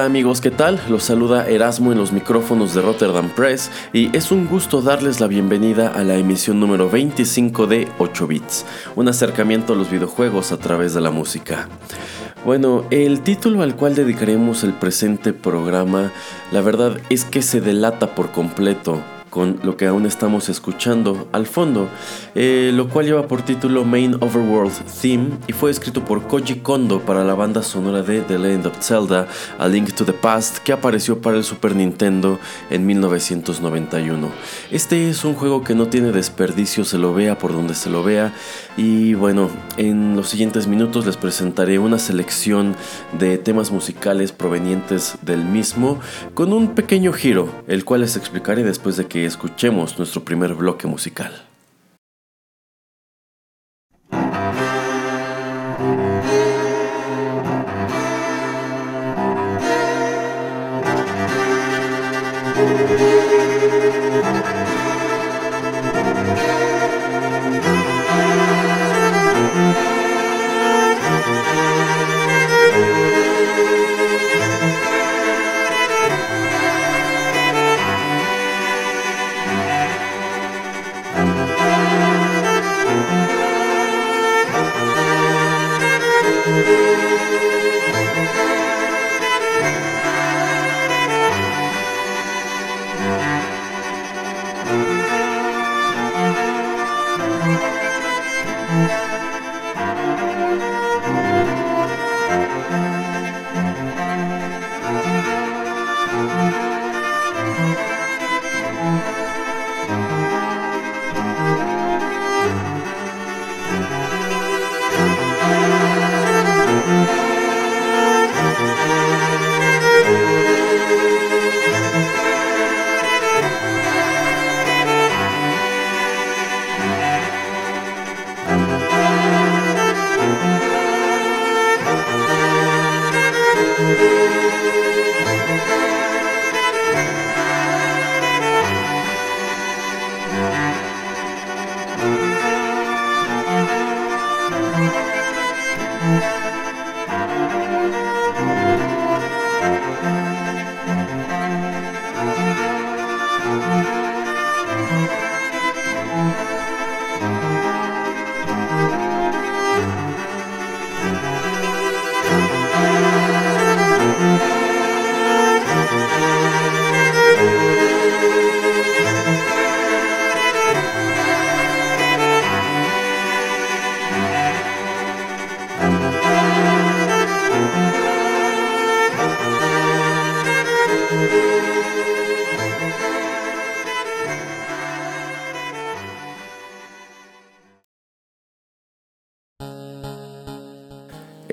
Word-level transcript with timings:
Hola 0.00 0.06
amigos, 0.06 0.40
¿qué 0.40 0.50
tal? 0.50 0.80
Los 0.88 1.02
saluda 1.02 1.46
Erasmo 1.46 1.92
en 1.92 1.98
los 1.98 2.10
micrófonos 2.10 2.72
de 2.72 2.80
Rotterdam 2.80 3.28
Press 3.28 3.70
y 3.92 4.16
es 4.16 4.32
un 4.32 4.46
gusto 4.46 4.80
darles 4.80 5.20
la 5.20 5.26
bienvenida 5.26 5.88
a 5.88 6.02
la 6.04 6.16
emisión 6.16 6.58
número 6.58 6.88
25 6.88 7.66
de 7.66 7.86
8 7.98 8.26
bits, 8.26 8.64
un 8.96 9.08
acercamiento 9.08 9.74
a 9.74 9.76
los 9.76 9.90
videojuegos 9.90 10.52
a 10.52 10.56
través 10.56 10.94
de 10.94 11.02
la 11.02 11.10
música. 11.10 11.68
Bueno, 12.46 12.86
el 12.90 13.20
título 13.20 13.60
al 13.60 13.76
cual 13.76 13.94
dedicaremos 13.94 14.64
el 14.64 14.72
presente 14.72 15.34
programa, 15.34 16.12
la 16.50 16.62
verdad 16.62 16.96
es 17.10 17.26
que 17.26 17.42
se 17.42 17.60
delata 17.60 18.14
por 18.14 18.30
completo 18.30 19.02
con 19.30 19.60
lo 19.62 19.76
que 19.76 19.86
aún 19.86 20.04
estamos 20.04 20.48
escuchando 20.48 21.28
al 21.32 21.46
fondo, 21.46 21.88
eh, 22.34 22.72
lo 22.74 22.88
cual 22.88 23.06
lleva 23.06 23.28
por 23.28 23.42
título 23.42 23.84
Main 23.84 24.14
Overworld 24.14 24.72
Theme 25.00 25.30
y 25.46 25.52
fue 25.52 25.70
escrito 25.70 26.04
por 26.04 26.26
Koji 26.26 26.56
Kondo 26.56 27.00
para 27.00 27.24
la 27.24 27.34
banda 27.34 27.62
sonora 27.62 28.02
de 28.02 28.20
The 28.20 28.38
Legend 28.38 28.66
of 28.66 28.80
Zelda, 28.80 29.28
A 29.58 29.68
Link 29.68 29.92
to 29.92 30.04
the 30.04 30.12
Past, 30.12 30.58
que 30.58 30.72
apareció 30.72 31.20
para 31.20 31.36
el 31.36 31.44
Super 31.44 31.76
Nintendo 31.76 32.38
en 32.70 32.84
1991. 32.84 34.28
Este 34.70 35.08
es 35.08 35.24
un 35.24 35.34
juego 35.34 35.62
que 35.62 35.74
no 35.74 35.86
tiene 35.86 36.12
desperdicio, 36.12 36.84
se 36.84 36.98
lo 36.98 37.14
vea 37.14 37.38
por 37.38 37.52
donde 37.52 37.74
se 37.74 37.88
lo 37.88 38.02
vea, 38.02 38.34
y 38.76 39.14
bueno, 39.14 39.48
en 39.76 40.16
los 40.16 40.28
siguientes 40.28 40.66
minutos 40.66 41.06
les 41.06 41.16
presentaré 41.16 41.78
una 41.78 41.98
selección 41.98 42.74
de 43.18 43.38
temas 43.38 43.70
musicales 43.70 44.32
provenientes 44.32 45.18
del 45.22 45.44
mismo, 45.44 46.00
con 46.34 46.52
un 46.52 46.74
pequeño 46.74 47.12
giro, 47.12 47.48
el 47.68 47.84
cual 47.84 48.00
les 48.00 48.16
explicaré 48.16 48.64
después 48.64 48.96
de 48.96 49.06
que 49.06 49.19
escuchemos 49.24 49.98
nuestro 49.98 50.24
primer 50.24 50.54
bloque 50.54 50.86
musical. 50.86 51.49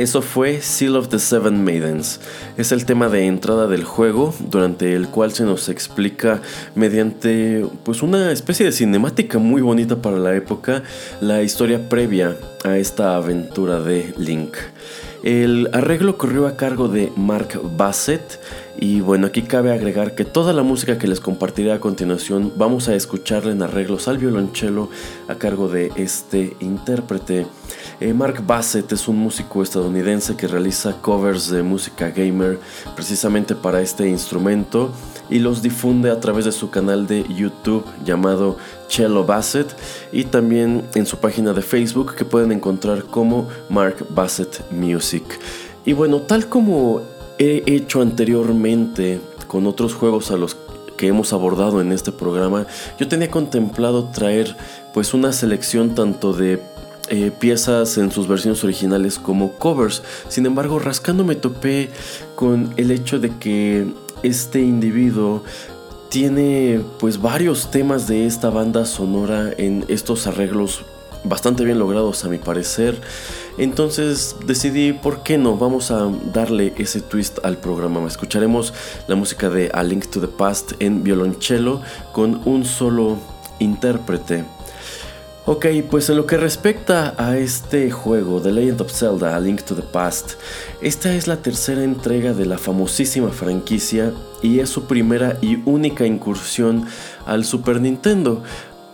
Eso 0.07 0.21
fue 0.21 0.61
Seal 0.61 0.95
of 0.95 1.09
the 1.09 1.19
Seven 1.19 1.65
Maidens. 1.65 2.21
Es 2.55 2.71
el 2.71 2.85
tema 2.85 3.09
de 3.09 3.25
entrada 3.25 3.67
del 3.67 3.83
juego, 3.83 4.33
durante 4.39 4.93
el 4.93 5.09
cual 5.09 5.33
se 5.33 5.43
nos 5.43 5.67
explica 5.67 6.41
mediante 6.75 7.65
pues 7.83 8.01
una 8.01 8.31
especie 8.31 8.65
de 8.65 8.71
cinemática 8.71 9.37
muy 9.37 9.61
bonita 9.61 10.01
para 10.01 10.17
la 10.17 10.33
época 10.33 10.81
la 11.19 11.43
historia 11.43 11.89
previa 11.89 12.37
a 12.63 12.77
esta 12.77 13.17
aventura 13.17 13.81
de 13.81 14.13
Link. 14.17 14.55
El 15.23 15.69
arreglo 15.73 16.17
corrió 16.17 16.47
a 16.47 16.55
cargo 16.55 16.87
de 16.87 17.11
Mark 17.17 17.59
Bassett 17.75 18.39
y 18.79 19.01
bueno, 19.01 19.27
aquí 19.27 19.41
cabe 19.41 19.73
agregar 19.73 20.15
que 20.15 20.23
toda 20.23 20.53
la 20.53 20.63
música 20.63 20.97
que 20.97 21.07
les 21.07 21.19
compartiré 21.19 21.73
a 21.73 21.81
continuación 21.81 22.53
vamos 22.55 22.87
a 22.87 22.95
escucharla 22.95 23.51
en 23.51 23.61
arreglos 23.61 24.07
al 24.07 24.19
violonchelo 24.19 24.89
a 25.27 25.35
cargo 25.35 25.67
de 25.67 25.91
este 25.97 26.55
intérprete. 26.61 27.45
Eh, 27.99 28.13
Mark 28.13 28.45
Bassett 28.45 28.91
es 28.91 29.07
un 29.07 29.17
músico 29.17 29.63
estadounidense 29.63 30.35
que 30.35 30.47
realiza 30.47 30.93
covers 31.01 31.49
de 31.49 31.63
música 31.63 32.11
gamer 32.11 32.59
precisamente 32.93 33.55
para 33.55 33.81
este 33.81 34.07
instrumento 34.07 34.91
y 35.31 35.39
los 35.39 35.63
difunde 35.63 36.11
a 36.11 36.19
través 36.19 36.45
de 36.45 36.51
su 36.51 36.69
canal 36.69 37.07
de 37.07 37.25
YouTube 37.27 37.83
llamado 38.05 38.57
Cello 38.87 39.25
Bassett 39.25 39.75
y 40.11 40.25
también 40.25 40.83
en 40.93 41.07
su 41.07 41.17
página 41.17 41.53
de 41.53 41.63
Facebook 41.63 42.13
que 42.13 42.23
pueden 42.23 42.51
encontrar 42.51 43.03
como 43.05 43.47
Mark 43.67 44.05
Bassett 44.09 44.63
Music. 44.69 45.23
Y 45.83 45.93
bueno, 45.93 46.21
tal 46.21 46.47
como 46.49 47.01
he 47.39 47.63
hecho 47.65 48.03
anteriormente 48.03 49.19
con 49.47 49.65
otros 49.65 49.95
juegos 49.95 50.29
a 50.29 50.37
los 50.37 50.55
que 50.97 51.07
hemos 51.07 51.33
abordado 51.33 51.81
en 51.81 51.91
este 51.91 52.11
programa, 52.11 52.67
yo 52.99 53.07
tenía 53.07 53.31
contemplado 53.31 54.09
traer 54.09 54.55
pues 54.93 55.15
una 55.15 55.31
selección 55.31 55.95
tanto 55.95 56.33
de 56.33 56.61
eh, 57.09 57.31
piezas 57.31 57.97
en 57.97 58.11
sus 58.11 58.27
versiones 58.27 58.63
originales 58.63 59.19
como 59.19 59.53
covers. 59.53 60.03
Sin 60.29 60.45
embargo, 60.45 60.79
rascando 60.79 61.23
me 61.23 61.35
topé 61.35 61.89
con 62.35 62.73
el 62.77 62.91
hecho 62.91 63.19
de 63.19 63.29
que 63.37 63.87
este 64.23 64.61
individuo 64.61 65.43
tiene 66.09 66.81
pues 66.99 67.21
varios 67.21 67.69
temas 67.71 68.07
de 68.07 68.25
esta 68.25 68.49
banda 68.49 68.85
sonora 68.85 69.51
en 69.57 69.85
estos 69.87 70.27
arreglos 70.27 70.85
bastante 71.23 71.63
bien 71.63 71.79
logrados 71.79 72.23
a 72.25 72.29
mi 72.29 72.37
parecer. 72.37 72.99
Entonces 73.57 74.35
decidí, 74.45 74.93
¿por 74.93 75.23
qué 75.23 75.37
no? 75.37 75.57
Vamos 75.57 75.91
a 75.91 76.09
darle 76.33 76.73
ese 76.77 77.01
twist 77.01 77.39
al 77.43 77.57
programa. 77.57 78.05
Escucharemos 78.07 78.73
la 79.07 79.15
música 79.15 79.49
de 79.49 79.71
A 79.73 79.83
Link 79.83 80.07
to 80.07 80.21
the 80.21 80.27
Past 80.27 80.73
en 80.79 81.03
violonchelo 81.03 81.81
con 82.13 82.41
un 82.45 82.65
solo 82.65 83.17
intérprete. 83.59 84.56
Ok, 85.49 85.65
pues 85.89 86.09
en 86.09 86.17
lo 86.17 86.25
que 86.25 86.35
respecta 86.35 87.15
a 87.17 87.37
este 87.37 87.89
juego, 87.89 88.41
The 88.41 88.51
Legend 88.51 88.81
of 88.81 88.91
Zelda, 88.91 89.33
A 89.33 89.39
Link 89.39 89.61
to 89.61 89.75
the 89.75 89.81
Past, 89.81 90.33
esta 90.81 91.13
es 91.15 91.25
la 91.25 91.37
tercera 91.37 91.85
entrega 91.85 92.33
de 92.33 92.45
la 92.45 92.57
famosísima 92.57 93.29
franquicia 93.29 94.11
y 94.43 94.59
es 94.59 94.69
su 94.69 94.87
primera 94.87 95.37
y 95.41 95.61
única 95.63 96.05
incursión 96.05 96.85
al 97.25 97.45
Super 97.45 97.79
Nintendo. 97.79 98.43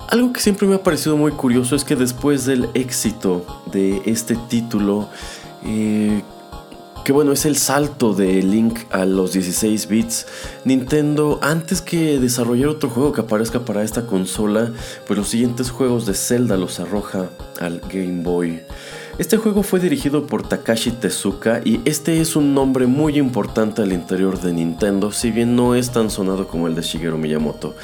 Algo 0.09 0.31
que 0.31 0.41
siempre 0.41 0.67
me 0.67 0.75
ha 0.75 0.83
parecido 0.83 1.17
muy 1.17 1.31
curioso 1.31 1.75
es 1.75 1.83
que 1.83 1.95
después 1.95 2.45
del 2.45 2.69
éxito 2.75 3.63
de 3.71 4.03
este 4.05 4.35
título, 4.35 5.09
eh, 5.65 6.21
que 7.03 7.11
bueno, 7.11 7.33
es 7.33 7.45
el 7.45 7.57
salto 7.57 8.13
de 8.13 8.41
Link 8.41 8.79
a 8.91 9.05
los 9.05 9.33
16 9.33 9.87
bits. 9.87 10.25
Nintendo, 10.63 11.39
antes 11.41 11.81
que 11.81 12.19
desarrollar 12.19 12.69
otro 12.69 12.89
juego 12.89 13.11
que 13.11 13.21
aparezca 13.21 13.65
para 13.65 13.83
esta 13.83 14.05
consola, 14.05 14.71
pues 15.05 15.17
los 15.17 15.27
siguientes 15.27 15.69
juegos 15.69 16.05
de 16.05 16.13
Zelda 16.13 16.55
los 16.55 16.79
arroja 16.79 17.29
al 17.59 17.81
Game 17.81 18.23
Boy. 18.23 18.61
Este 19.19 19.37
juego 19.37 19.61
fue 19.63 19.79
dirigido 19.79 20.25
por 20.25 20.47
Takashi 20.47 20.91
Tezuka 20.91 21.61
y 21.63 21.81
este 21.85 22.19
es 22.19 22.35
un 22.35 22.55
nombre 22.55 22.87
muy 22.87 23.19
importante 23.19 23.81
al 23.81 23.93
interior 23.93 24.39
de 24.41 24.53
Nintendo, 24.53 25.11
si 25.11 25.29
bien 25.29 25.55
no 25.55 25.75
es 25.75 25.91
tan 25.91 26.09
sonado 26.09 26.47
como 26.47 26.67
el 26.67 26.73
de 26.73 26.81
Shigeru 26.81 27.17
Miyamoto. 27.17 27.75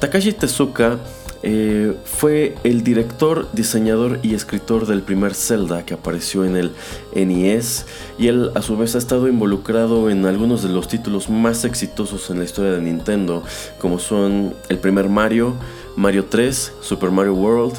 Takashi 0.00 0.32
Tezuka 0.32 0.98
eh, 1.42 1.96
fue 2.04 2.54
el 2.62 2.84
director, 2.84 3.48
diseñador 3.52 4.20
y 4.22 4.34
escritor 4.34 4.86
del 4.86 5.02
primer 5.02 5.34
Zelda 5.34 5.84
que 5.84 5.94
apareció 5.94 6.44
en 6.44 6.56
el 6.56 6.72
NES 7.14 7.86
y 8.18 8.28
él 8.28 8.50
a 8.54 8.62
su 8.62 8.76
vez 8.76 8.94
ha 8.94 8.98
estado 8.98 9.26
involucrado 9.26 10.08
en 10.08 10.24
algunos 10.24 10.62
de 10.62 10.68
los 10.68 10.86
títulos 10.86 11.28
más 11.28 11.64
exitosos 11.64 12.30
en 12.30 12.38
la 12.38 12.44
historia 12.44 12.72
de 12.72 12.80
Nintendo 12.80 13.42
como 13.78 13.98
son 13.98 14.54
el 14.68 14.78
primer 14.78 15.08
Mario, 15.08 15.54
Mario 15.96 16.26
3, 16.26 16.74
Super 16.80 17.10
Mario 17.10 17.34
World, 17.34 17.74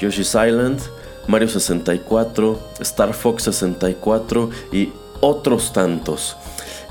Yoshi's 0.00 0.34
Island, 0.34 0.80
Mario 1.28 1.48
64, 1.48 2.58
Star 2.80 3.14
Fox 3.14 3.44
64 3.44 4.50
y 4.72 4.92
otros 5.20 5.72
tantos. 5.72 6.36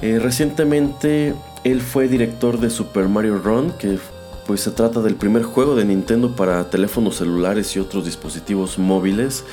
Eh, 0.02 0.20
recientemente 0.20 1.36
él 1.64 1.82
fue 1.82 2.08
director 2.08 2.60
de 2.60 2.70
Super 2.70 3.08
Mario 3.08 3.38
Run, 3.38 3.72
que 3.72 4.00
pues 4.46 4.62
se 4.62 4.72
trata 4.72 5.02
del 5.02 5.16
primer 5.16 5.44
juego 5.44 5.76
de 5.76 5.86
Nintendo 5.86 6.36
para 6.36 6.70
teléfonos 6.70 7.18
celulares 7.18 7.76
y 7.76 7.80
otros 7.80 8.06
dispositivos 8.06 8.78
móviles. 8.78 9.46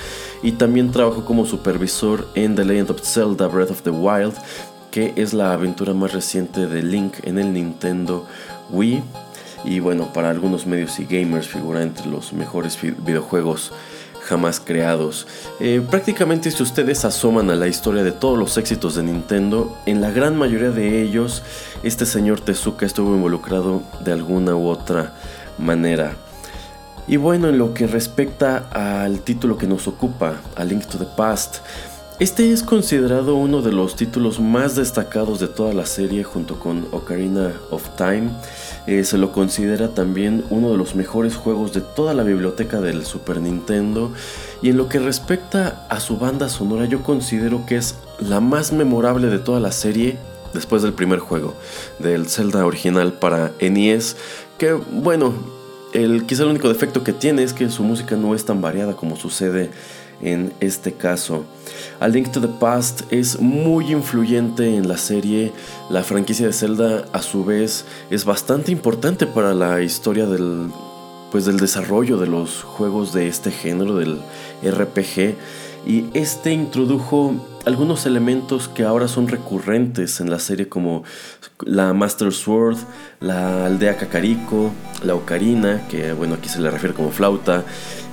Y 0.43 0.53
también 0.53 0.91
trabajó 0.91 1.25
como 1.25 1.47
supervisor 1.47 2.27
en 2.35 2.55
The 2.57 2.65
Legend 2.65 2.91
of 2.91 3.03
Zelda 3.03 3.47
Breath 3.47 3.71
of 3.71 3.83
the 3.83 3.91
Wild, 3.91 4.35
que 4.91 5.13
es 5.17 5.33
la 5.33 5.53
aventura 5.53 5.95
más 5.95 6.13
reciente 6.13 6.67
de 6.67 6.83
Link 6.83 7.15
en 7.25 7.39
el 7.39 7.53
Nintendo 7.53 8.27
Wii. 8.71 9.03
Y 9.65 9.81
bueno, 9.81 10.13
para 10.13 10.31
algunos 10.31 10.67
medios 10.67 10.99
y 10.99 11.05
gamers 11.05 11.49
figura 11.49 11.83
entre 11.83 12.07
los 12.07 12.33
mejores 12.33 12.79
videojuegos 12.81 13.73
jamás 14.31 14.61
creados. 14.61 15.27
Eh, 15.59 15.83
prácticamente 15.91 16.53
si 16.53 16.63
ustedes 16.63 17.05
asoman 17.05 17.51
a 17.51 17.57
la 17.57 17.67
historia 17.67 18.05
de 18.05 18.13
todos 18.13 18.39
los 18.39 18.57
éxitos 18.59 18.95
de 18.95 19.03
Nintendo, 19.03 19.77
en 19.87 20.01
la 20.01 20.13
gran 20.13 20.39
mayoría 20.39 20.71
de 20.71 21.03
ellos 21.03 21.43
este 21.83 22.07
señor 22.07 22.41
Tezuka 22.41 22.87
estuvo 22.87 23.13
involucrado 23.13 23.83
de 24.05 24.13
alguna 24.13 24.55
u 24.55 24.69
otra 24.69 25.15
manera. 25.59 26.15
Y 27.09 27.17
bueno, 27.17 27.49
en 27.49 27.59
lo 27.59 27.75
que 27.75 27.89
respecta 27.89 28.69
al 28.71 29.19
título 29.23 29.59
que 29.59 29.67
nos 29.67 29.89
ocupa, 29.89 30.41
A 30.55 30.63
Link 30.63 30.87
to 30.87 30.97
the 30.97 31.09
Past, 31.17 31.57
este 32.21 32.53
es 32.53 32.63
considerado 32.63 33.35
uno 33.35 33.63
de 33.63 33.73
los 33.73 33.97
títulos 33.97 34.39
más 34.39 34.77
destacados 34.77 35.41
de 35.41 35.49
toda 35.49 35.73
la 35.73 35.87
serie 35.87 36.23
junto 36.23 36.61
con 36.61 36.87
Ocarina 36.93 37.53
of 37.71 37.89
Time. 37.97 38.31
Eh, 38.87 39.05
se 39.05 39.19
lo 39.19 39.33
considera 39.33 39.89
también 39.89 40.45
uno 40.51 40.71
de 40.71 40.77
los 40.77 40.95
mejores 40.95 41.37
juegos 41.37 41.73
de 41.73 41.81
toda 41.81 42.15
la 42.15 42.23
biblioteca 42.23 42.81
del 42.81 43.05
Super 43.05 43.41
Nintendo. 43.41 44.13
Y 44.63 44.71
en 44.71 44.77
lo 44.77 44.89
que 44.89 44.99
respecta 44.99 45.87
a 45.89 46.01
su 46.01 46.17
banda 46.17 46.49
sonora, 46.49 46.87
yo 46.87 47.03
considero 47.03 47.67
que 47.67 47.77
es 47.77 47.97
la 48.21 48.41
más 48.41 48.73
memorable 48.73 49.29
de 49.29 49.39
toda 49.39 49.61
la 49.61 49.73
serie 49.73 50.17
después 50.53 50.83
del 50.83 50.93
primer 50.93 51.19
juego, 51.19 51.55
del 51.99 52.29
Zelda 52.29 52.65
original 52.67 53.13
para 53.13 53.53
NES. 53.61 54.17
Que 54.59 54.73
bueno, 54.73 55.35
el, 55.93 56.27
quizá 56.27 56.45
el 56.45 56.51
único 56.51 56.69
defecto 56.69 57.05
que 57.05 57.13
tiene 57.13 57.43
es 57.43 57.53
que 57.53 57.69
su 57.71 57.83
música 57.83 58.17
no 58.17 58.35
es 58.35 58.45
tan 58.45 58.61
variada 58.61 58.97
como 58.97 59.17
sucede 59.17 59.71
en 60.23 60.53
este 60.61 60.93
caso. 60.93 61.45
A 61.99 62.09
Link 62.09 62.31
to 62.31 62.41
the 62.41 62.49
Past 62.49 63.03
es 63.11 63.41
muy 63.41 63.93
influyente 63.93 64.77
en 64.77 64.89
la 64.89 64.97
serie. 64.97 65.53
La 65.89 66.03
franquicia 66.03 66.47
de 66.47 66.53
Zelda 66.53 67.05
a 67.13 67.23
su 67.23 67.45
vez 67.45 67.85
es 68.11 68.25
bastante 68.25 68.73
importante 68.73 69.27
para 69.27 69.55
la 69.55 69.83
historia 69.83 70.27
del 70.27 70.71
pues 71.31 71.45
del 71.45 71.59
desarrollo 71.59 72.19
de 72.19 72.27
los 72.27 72.63
juegos 72.63 73.13
de 73.13 73.29
este 73.29 73.53
género 73.53 73.97
del 73.97 74.21
RPG 74.65 75.37
y 75.87 76.05
este 76.15 76.53
introdujo 76.53 77.35
algunos 77.65 78.07
elementos 78.07 78.69
que 78.69 78.85
ahora 78.85 79.07
son 79.09 79.29
recurrentes 79.29 80.21
en 80.21 80.31
la 80.31 80.39
serie 80.39 80.69
como 80.69 81.05
la 81.61 81.93
Master 81.93 82.33
Sword, 82.33 82.79
la 83.21 83.67
aldea 83.67 83.97
Kakariko, 83.97 84.71
la 85.05 85.15
ocarina, 85.15 85.87
que 85.89 86.13
bueno 86.13 86.35
aquí 86.35 86.49
se 86.49 86.61
le 86.61 86.71
refiere 86.71 86.95
como 86.95 87.11
flauta, 87.11 87.65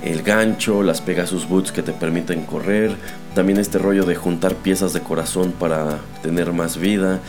el 0.02 0.22
gancho, 0.22 0.82
las 0.82 1.00
Pegasus 1.00 1.48
Boots 1.48 1.72
que 1.72 1.82
te 1.82 1.92
permiten 1.92 2.44
correr, 2.44 2.94
también 3.34 3.58
este 3.58 3.78
rollo 3.78 4.04
de 4.04 4.16
juntar 4.16 4.54
piezas 4.54 4.92
de 4.92 5.00
corazón 5.00 5.52
para 5.52 5.98
tener 6.22 6.52
más 6.52 6.76
vida 6.76 7.20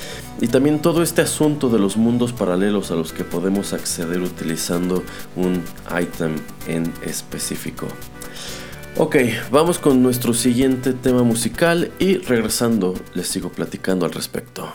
y 0.41 0.47
también 0.47 0.79
todo 0.79 1.03
este 1.03 1.21
asunto 1.21 1.69
de 1.69 1.79
los 1.79 1.97
mundos 1.97 2.33
paralelos 2.33 2.91
a 2.91 2.95
los 2.95 3.13
que 3.13 3.23
podemos 3.23 3.73
acceder 3.73 4.21
utilizando 4.21 5.03
un 5.35 5.63
item 5.99 6.35
en 6.67 6.91
específico. 7.03 7.87
Ok, 8.97 9.15
vamos 9.51 9.79
con 9.79 10.03
nuestro 10.03 10.33
siguiente 10.33 10.93
tema 10.93 11.23
musical 11.23 11.91
y 11.99 12.17
regresando 12.17 12.95
les 13.13 13.27
sigo 13.27 13.49
platicando 13.49 14.05
al 14.05 14.11
respecto. 14.11 14.73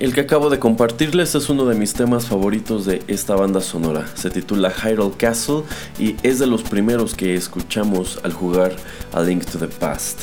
El 0.00 0.14
que 0.14 0.22
acabo 0.22 0.48
de 0.48 0.58
compartirles 0.58 1.34
es 1.34 1.50
uno 1.50 1.66
de 1.66 1.74
mis 1.74 1.92
temas 1.92 2.24
favoritos 2.24 2.86
de 2.86 3.02
esta 3.06 3.36
banda 3.36 3.60
sonora. 3.60 4.06
Se 4.14 4.30
titula 4.30 4.72
Hyrule 4.72 5.14
Castle 5.14 5.64
y 5.98 6.16
es 6.22 6.38
de 6.38 6.46
los 6.46 6.62
primeros 6.62 7.14
que 7.14 7.34
escuchamos 7.34 8.18
al 8.22 8.32
jugar 8.32 8.74
A 9.12 9.20
Link 9.20 9.44
to 9.44 9.58
the 9.58 9.66
Past. 9.66 10.22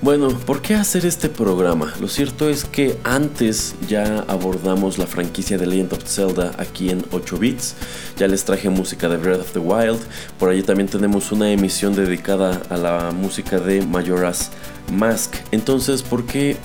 Bueno, 0.00 0.28
¿por 0.28 0.62
qué 0.62 0.76
hacer 0.76 1.06
este 1.06 1.28
programa? 1.28 1.92
Lo 2.00 2.06
cierto 2.06 2.48
es 2.48 2.64
que 2.64 2.96
antes 3.02 3.74
ya 3.88 4.24
abordamos 4.28 4.96
la 4.96 5.08
franquicia 5.08 5.58
de 5.58 5.66
Legend 5.66 5.94
of 5.94 6.04
Zelda 6.04 6.52
aquí 6.58 6.90
en 6.90 7.04
8 7.10 7.36
bits. 7.36 7.74
Ya 8.16 8.28
les 8.28 8.44
traje 8.44 8.70
música 8.70 9.08
de 9.08 9.16
Breath 9.16 9.40
of 9.40 9.52
the 9.54 9.58
Wild. 9.58 9.98
Por 10.38 10.50
allí 10.50 10.62
también 10.62 10.88
tenemos 10.88 11.32
una 11.32 11.50
emisión 11.50 11.96
dedicada 11.96 12.62
a 12.70 12.76
la 12.76 13.10
música 13.10 13.58
de 13.58 13.84
Majora's 13.84 14.52
Mask. 14.92 15.34
Entonces, 15.50 16.02
¿por 16.02 16.26
qué 16.26 16.56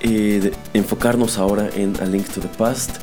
eh, 0.00 0.52
enfocarnos 0.74 1.38
ahora 1.38 1.68
en 1.74 1.94
A 2.00 2.06
Link 2.06 2.28
to 2.28 2.40
the 2.40 2.48
Past. 2.48 2.96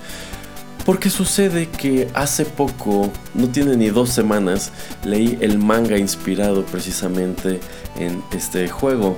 Porque 0.86 1.10
sucede 1.10 1.68
que 1.68 2.08
hace 2.14 2.46
poco, 2.46 3.12
no 3.34 3.48
tiene 3.48 3.75
ni 3.75 3.90
dos 3.90 4.12
semanas, 4.12 4.72
leí 5.04 5.36
el 5.42 5.58
manga 5.58 5.98
inspirado 5.98 6.64
precisamente 6.64 7.60
en 7.98 8.24
este 8.32 8.70
juego. 8.70 9.18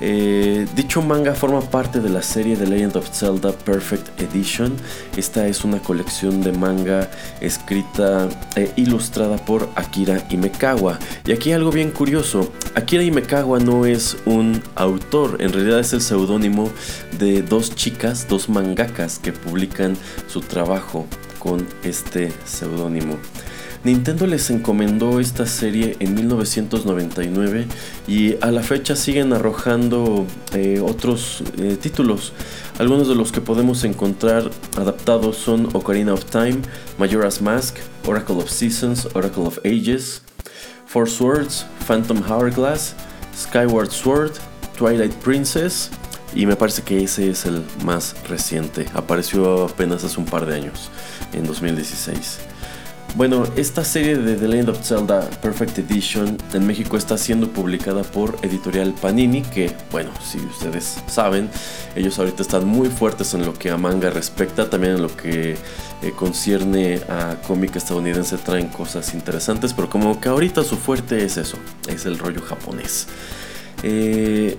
Eh, 0.00 0.66
dicho 0.76 1.02
manga 1.02 1.34
forma 1.34 1.60
parte 1.60 2.00
de 2.00 2.08
la 2.08 2.22
serie 2.22 2.56
The 2.56 2.66
Legend 2.66 2.96
of 2.96 3.10
Zelda 3.10 3.52
Perfect 3.52 4.20
Edition. 4.20 4.76
Esta 5.16 5.48
es 5.48 5.64
una 5.64 5.80
colección 5.80 6.40
de 6.42 6.52
manga 6.52 7.10
escrita 7.40 8.28
e 8.54 8.70
ilustrada 8.76 9.36
por 9.36 9.68
Akira 9.74 10.24
Imekawa. 10.30 10.98
Y 11.26 11.32
aquí 11.32 11.52
algo 11.52 11.72
bien 11.72 11.90
curioso, 11.90 12.52
Akira 12.74 13.02
Imekawa 13.02 13.58
no 13.58 13.86
es 13.86 14.16
un 14.24 14.62
autor, 14.76 15.38
en 15.40 15.52
realidad 15.52 15.80
es 15.80 15.92
el 15.92 16.00
seudónimo 16.00 16.70
de 17.18 17.42
dos 17.42 17.74
chicas, 17.74 18.28
dos 18.28 18.48
mangakas 18.48 19.18
que 19.18 19.32
publican 19.32 19.96
su 20.28 20.40
trabajo 20.40 21.06
con 21.38 21.66
este 21.82 22.32
seudónimo. 22.44 23.16
Nintendo 23.84 24.26
les 24.26 24.50
encomendó 24.50 25.20
esta 25.20 25.46
serie 25.46 25.96
en 26.00 26.14
1999 26.14 27.66
y 28.08 28.36
a 28.42 28.50
la 28.50 28.62
fecha 28.62 28.96
siguen 28.96 29.32
arrojando 29.32 30.26
eh, 30.52 30.80
otros 30.84 31.44
eh, 31.58 31.76
títulos. 31.80 32.32
Algunos 32.78 33.08
de 33.08 33.14
los 33.14 33.30
que 33.30 33.40
podemos 33.40 33.84
encontrar 33.84 34.50
adaptados 34.76 35.36
son 35.36 35.68
Ocarina 35.74 36.12
of 36.12 36.24
Time, 36.24 36.58
Majora's 36.98 37.40
Mask, 37.40 37.76
Oracle 38.04 38.36
of 38.36 38.50
Seasons, 38.50 39.08
Oracle 39.14 39.44
of 39.44 39.58
Ages, 39.64 40.22
Four 40.86 41.08
Swords, 41.08 41.64
Phantom 41.86 42.20
Hourglass, 42.28 42.94
Skyward 43.36 43.90
Sword, 43.90 44.32
Twilight 44.76 45.14
Princess 45.14 45.90
y 46.34 46.46
me 46.46 46.56
parece 46.56 46.82
que 46.82 47.02
ese 47.02 47.30
es 47.30 47.46
el 47.46 47.64
más 47.84 48.16
reciente. 48.28 48.86
Apareció 48.94 49.66
apenas 49.66 50.02
hace 50.02 50.18
un 50.18 50.26
par 50.26 50.46
de 50.46 50.56
años, 50.56 50.90
en 51.32 51.46
2016. 51.46 52.47
Bueno, 53.18 53.42
esta 53.56 53.82
serie 53.82 54.16
de 54.16 54.36
The 54.36 54.46
Legend 54.46 54.68
of 54.68 54.86
Zelda 54.86 55.28
Perfect 55.42 55.76
Edition 55.78 56.38
en 56.54 56.64
México 56.64 56.96
está 56.96 57.18
siendo 57.18 57.48
publicada 57.48 58.04
por 58.04 58.36
Editorial 58.42 58.94
Panini, 58.94 59.42
que, 59.42 59.74
bueno, 59.90 60.10
si 60.22 60.38
ustedes 60.38 61.02
saben, 61.08 61.50
ellos 61.96 62.16
ahorita 62.20 62.42
están 62.42 62.64
muy 62.64 62.88
fuertes 62.90 63.34
en 63.34 63.44
lo 63.44 63.54
que 63.54 63.72
a 63.72 63.76
manga 63.76 64.10
respecta, 64.10 64.70
también 64.70 64.94
en 64.94 65.02
lo 65.02 65.16
que 65.16 65.54
eh, 65.54 66.12
concierne 66.14 67.00
a 67.08 67.34
cómic 67.44 67.74
estadounidense 67.74 68.36
traen 68.38 68.68
cosas 68.68 69.12
interesantes, 69.12 69.74
pero 69.74 69.90
como 69.90 70.20
que 70.20 70.28
ahorita 70.28 70.62
su 70.62 70.76
fuerte 70.76 71.24
es 71.24 71.38
eso, 71.38 71.58
es 71.88 72.06
el 72.06 72.20
rollo 72.20 72.40
japonés. 72.40 73.08
Eh, 73.82 74.56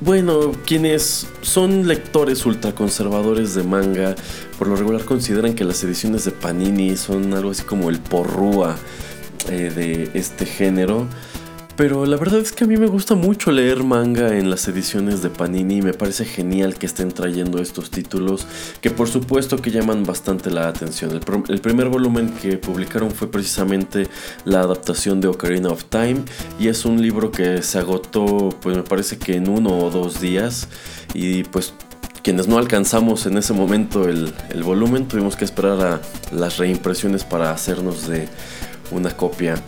bueno, 0.00 0.52
quienes 0.66 1.26
son 1.42 1.88
lectores 1.88 2.46
ultraconservadores 2.46 3.54
de 3.54 3.64
manga, 3.64 4.14
por 4.58 4.68
lo 4.68 4.76
regular 4.76 5.04
consideran 5.04 5.54
que 5.54 5.64
las 5.64 5.82
ediciones 5.82 6.24
de 6.24 6.30
Panini 6.30 6.96
son 6.96 7.34
algo 7.34 7.50
así 7.50 7.62
como 7.62 7.90
el 7.90 7.98
porrúa 7.98 8.76
eh, 9.48 9.72
de 9.74 10.10
este 10.14 10.46
género. 10.46 11.08
Pero 11.78 12.06
la 12.06 12.16
verdad 12.16 12.40
es 12.40 12.50
que 12.50 12.64
a 12.64 12.66
mí 12.66 12.76
me 12.76 12.88
gusta 12.88 13.14
mucho 13.14 13.52
leer 13.52 13.84
manga 13.84 14.36
en 14.36 14.50
las 14.50 14.66
ediciones 14.66 15.22
de 15.22 15.30
Panini 15.30 15.76
y 15.76 15.82
me 15.82 15.94
parece 15.94 16.24
genial 16.24 16.74
que 16.74 16.86
estén 16.86 17.12
trayendo 17.12 17.62
estos 17.62 17.92
títulos 17.92 18.48
que 18.80 18.90
por 18.90 19.06
supuesto 19.08 19.58
que 19.58 19.70
llaman 19.70 20.02
bastante 20.02 20.50
la 20.50 20.66
atención. 20.66 21.12
El, 21.12 21.60
primer 21.60 21.88
volumen 21.88 22.30
que 22.42 22.58
publicaron 22.58 23.12
fue 23.12 23.30
precisamente 23.30 24.08
la 24.44 24.62
adaptación 24.62 25.20
de 25.20 25.28
Ocarina 25.28 25.68
of 25.68 25.84
Time 25.84 26.24
y 26.58 26.66
es 26.66 26.84
un 26.84 27.00
libro 27.00 27.30
que 27.30 27.62
se 27.62 27.78
agotó 27.78 28.48
pues 28.60 28.76
me 28.76 28.82
parece 28.82 29.16
que 29.16 29.36
en 29.36 29.48
uno 29.48 29.78
o 29.78 29.88
dos 29.88 30.20
días 30.20 30.66
y 31.14 31.44
pues 31.44 31.74
quienes 32.24 32.48
no 32.48 32.58
alcanzamos 32.58 33.24
en 33.26 33.38
ese 33.38 33.52
momento 33.52 34.08
el, 34.08 34.34
volumen 34.64 35.06
tuvimos 35.06 35.36
que 35.36 35.44
esperar 35.44 35.80
a 35.80 36.00
las 36.32 36.56
reimpresiones 36.56 37.22
para 37.22 37.52
hacernos 37.52 38.08
de 38.08 38.26
una 38.90 39.16
copia 39.16 39.62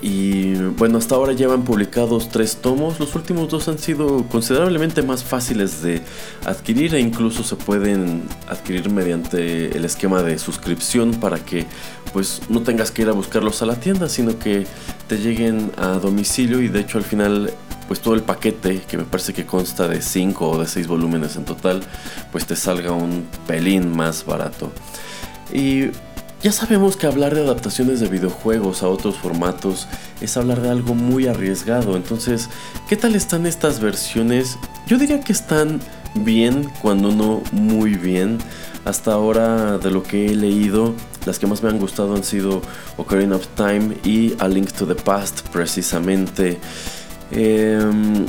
y 0.00 0.54
bueno, 0.54 0.98
hasta 0.98 1.14
ahora 1.14 1.32
llevan 1.32 1.64
publicados 1.64 2.30
tres 2.30 2.56
tomos. 2.56 2.98
Los 2.98 3.14
últimos 3.14 3.48
dos 3.48 3.68
han 3.68 3.78
sido 3.78 4.24
considerablemente 4.28 5.02
más 5.02 5.22
fáciles 5.22 5.82
de 5.82 6.00
adquirir 6.46 6.94
e 6.94 7.00
incluso 7.00 7.42
se 7.42 7.56
pueden 7.56 8.22
adquirir 8.48 8.90
mediante 8.90 9.76
el 9.76 9.84
esquema 9.84 10.22
de 10.22 10.38
suscripción 10.38 11.12
para 11.14 11.38
que 11.38 11.66
pues 12.12 12.42
no 12.48 12.62
tengas 12.62 12.90
que 12.90 13.02
ir 13.02 13.08
a 13.08 13.12
buscarlos 13.12 13.62
a 13.62 13.66
la 13.66 13.76
tienda, 13.76 14.08
sino 14.08 14.38
que 14.38 14.66
te 15.08 15.18
lleguen 15.18 15.72
a 15.76 15.98
domicilio 15.98 16.60
y 16.62 16.68
de 16.68 16.80
hecho 16.80 16.98
al 16.98 17.04
final 17.04 17.52
pues 17.88 18.00
todo 18.00 18.14
el 18.14 18.22
paquete, 18.22 18.80
que 18.88 18.96
me 18.96 19.04
parece 19.04 19.34
que 19.34 19.44
consta 19.44 19.88
de 19.88 20.00
5 20.00 20.48
o 20.48 20.58
de 20.58 20.66
6 20.66 20.86
volúmenes 20.86 21.36
en 21.36 21.44
total, 21.44 21.82
pues 22.30 22.46
te 22.46 22.56
salga 22.56 22.92
un 22.92 23.26
pelín 23.46 23.94
más 23.94 24.24
barato. 24.24 24.72
Y 25.52 25.90
ya 26.42 26.52
sabemos 26.52 26.96
que 26.96 27.06
hablar 27.06 27.34
de 27.34 27.42
adaptaciones 27.42 28.00
de 28.00 28.08
videojuegos 28.08 28.82
a 28.82 28.88
otros 28.88 29.16
formatos 29.16 29.86
es 30.20 30.36
hablar 30.36 30.60
de 30.60 30.70
algo 30.70 30.94
muy 30.94 31.26
arriesgado, 31.26 31.96
entonces, 31.96 32.48
¿qué 32.88 32.96
tal 32.96 33.14
están 33.14 33.46
estas 33.46 33.80
versiones? 33.80 34.58
Yo 34.86 34.98
diría 34.98 35.20
que 35.20 35.32
están 35.32 35.80
bien, 36.14 36.70
cuando 36.80 37.10
no 37.10 37.42
muy 37.52 37.94
bien. 37.94 38.38
Hasta 38.84 39.12
ahora, 39.12 39.78
de 39.78 39.90
lo 39.92 40.02
que 40.02 40.26
he 40.26 40.34
leído, 40.34 40.94
las 41.24 41.38
que 41.38 41.46
más 41.46 41.62
me 41.62 41.68
han 41.68 41.78
gustado 41.78 42.16
han 42.16 42.24
sido 42.24 42.62
Ocarina 42.96 43.36
of 43.36 43.46
Time 43.54 43.96
y 44.04 44.34
A 44.40 44.48
Link 44.48 44.72
to 44.72 44.86
the 44.86 44.96
Past, 44.96 45.42
precisamente. 45.52 46.58
Em, 47.30 48.26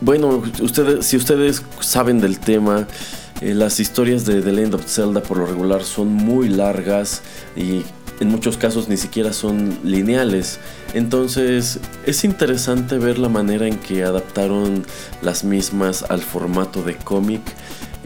bueno, 0.00 0.42
ustedes, 0.62 1.04
si 1.04 1.16
ustedes 1.18 1.62
saben 1.80 2.20
del 2.20 2.38
tema, 2.38 2.86
eh, 3.40 3.54
las 3.54 3.80
historias 3.80 4.24
de 4.24 4.42
The 4.42 4.52
Legend 4.52 4.74
of 4.74 4.86
Zelda 4.86 5.22
por 5.22 5.38
lo 5.38 5.46
regular 5.46 5.84
son 5.84 6.08
muy 6.08 6.48
largas 6.48 7.22
y 7.56 7.82
en 8.20 8.28
muchos 8.28 8.56
casos 8.56 8.88
ni 8.88 8.96
siquiera 8.96 9.32
son 9.32 9.78
lineales. 9.84 10.58
Entonces 10.94 11.78
es 12.04 12.24
interesante 12.24 12.98
ver 12.98 13.18
la 13.18 13.28
manera 13.28 13.66
en 13.66 13.78
que 13.78 14.02
adaptaron 14.02 14.84
las 15.22 15.44
mismas 15.44 16.04
al 16.08 16.20
formato 16.20 16.82
de 16.82 16.96
cómic 16.96 17.42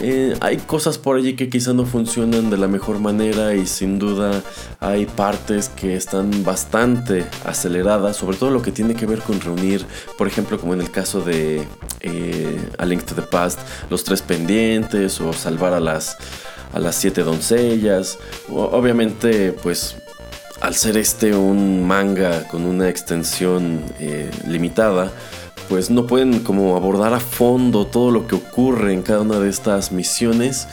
eh, 0.04 0.37
hay 0.40 0.56
cosas 0.56 0.99
por 0.99 1.16
allí 1.16 1.37
que 1.37 1.49
quizá 1.49 1.73
no 1.73 1.87
funcionan 1.87 2.50
de 2.50 2.56
la 2.56 2.66
mejor 2.66 2.99
manera 2.99 3.54
y 3.54 3.66
sin 3.66 4.00
duda 4.00 4.42
hay 4.80 5.06
partes 5.06 5.68
que 5.68 5.94
están 5.94 6.42
bastante 6.42 7.25
aceleradas, 7.44 8.16
sobre 8.16 8.37
todo 8.37 8.50
lo 8.50 8.62
que 8.62 8.73
tiene 8.73 8.94
que 8.97 9.06
ver 9.06 9.21
con 9.21 9.40
reunir, 9.40 9.87
por 10.18 10.26
ejemplo, 10.26 10.59
como 10.59 10.75
en 10.75 10.80
el 10.80 10.90
caso 10.90 11.21
de 11.21 11.66
eh, 12.00 12.68
A 12.78 12.85
Link 12.85 13.04
to 13.04 13.14
the 13.14 13.23
Past, 13.23 13.61
los 13.90 14.02
tres 14.02 14.23
pendientes 14.23 15.21
o 15.21 15.32
salvar 15.32 15.73
a 15.73 15.78
las, 15.78 16.16
a 16.73 16.80
las 16.80 16.97
siete 16.97 17.23
doncellas. 17.23 18.18
obviamente, 18.50 19.52
pues 19.52 19.94
al 20.61 20.75
ser 20.75 20.97
este 20.97 21.35
un 21.35 21.87
manga 21.87 22.49
con 22.49 22.64
una 22.64 22.88
extensión 22.88 23.85
eh, 23.99 24.30
limitada, 24.47 25.12
pues 25.73 25.88
no 25.88 26.07
pueden 26.07 26.41
como 26.41 26.76
abordar 26.76 27.14
a 27.14 27.19
fondo 27.19 27.87
todo 27.87 28.11
lo 28.11 28.26
que 28.26 28.35
ocurre 28.35 28.93
en 28.93 29.00
cada 29.00 29.23
una 29.23 29.38
de 29.38 29.49
estas 29.49 29.91
misiones, 29.91 30.69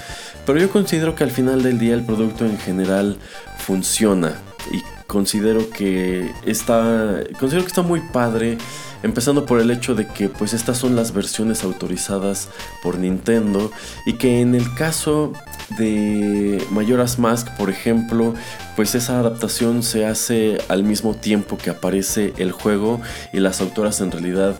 pero 0.45 0.59
yo 0.59 0.69
considero 0.69 1.15
que 1.15 1.23
al 1.23 1.31
final 1.31 1.63
del 1.63 1.79
día 1.79 1.93
el 1.93 2.03
producto 2.03 2.45
en 2.45 2.57
general 2.57 3.15
funciona 3.57 4.33
y 4.73 4.81
considero 5.07 5.69
que 5.69 6.29
está 6.45 7.21
considero 7.39 7.63
que 7.63 7.69
está 7.69 7.81
muy 7.81 8.01
padre 8.11 8.57
empezando 9.01 9.45
por 9.45 9.61
el 9.61 9.71
hecho 9.71 9.95
de 9.95 10.05
que 10.05 10.27
pues 10.27 10.53
estas 10.53 10.77
son 10.77 10.97
las 10.97 11.13
versiones 11.13 11.63
autorizadas 11.63 12.49
por 12.83 12.97
Nintendo 12.97 13.71
y 14.05 14.17
que 14.17 14.41
en 14.41 14.53
el 14.53 14.73
caso 14.73 15.31
de 15.77 16.61
Majora's 16.71 17.19
Mask, 17.19 17.47
por 17.57 17.69
ejemplo, 17.69 18.33
pues 18.75 18.95
esa 18.95 19.19
adaptación 19.19 19.83
se 19.83 20.05
hace 20.05 20.57
al 20.67 20.83
mismo 20.83 21.13
tiempo 21.15 21.57
que 21.57 21.69
aparece 21.69 22.33
el 22.37 22.51
juego 22.51 22.99
y 23.31 23.39
las 23.39 23.61
autoras 23.61 24.01
en 24.01 24.11
realidad 24.11 24.55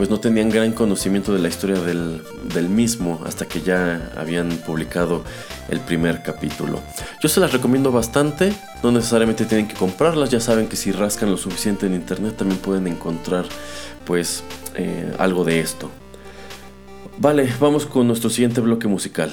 pues 0.00 0.08
no 0.08 0.18
tenían 0.18 0.48
gran 0.48 0.72
conocimiento 0.72 1.34
de 1.34 1.40
la 1.40 1.48
historia 1.48 1.78
del, 1.78 2.22
mismo 2.70 3.20
hasta 3.26 3.44
que 3.44 3.60
ya 3.60 4.10
habían 4.16 4.48
publicado 4.64 5.22
el 5.68 5.78
primer 5.78 6.22
capítulo. 6.22 6.80
Yo 7.22 7.28
se 7.28 7.38
las 7.38 7.52
recomiendo 7.52 7.92
bastante, 7.92 8.54
no 8.82 8.92
necesariamente 8.92 9.44
tienen 9.44 9.68
que 9.68 9.74
comprarlas, 9.74 10.30
ya 10.30 10.40
saben 10.40 10.68
que 10.68 10.76
si 10.76 10.90
rascan 10.90 11.30
lo 11.30 11.36
suficiente 11.36 11.84
en 11.84 11.92
internet 11.92 12.34
también 12.38 12.58
pueden 12.62 12.86
encontrar 12.86 13.44
pues 14.06 14.42
eh, 14.74 15.12
algo 15.18 15.44
de 15.44 15.60
esto. 15.60 15.90
Vale, 17.18 17.52
vamos 17.60 17.84
con 17.84 18.06
nuestro 18.06 18.30
siguiente 18.30 18.62
bloque 18.62 18.88
musical. 18.88 19.30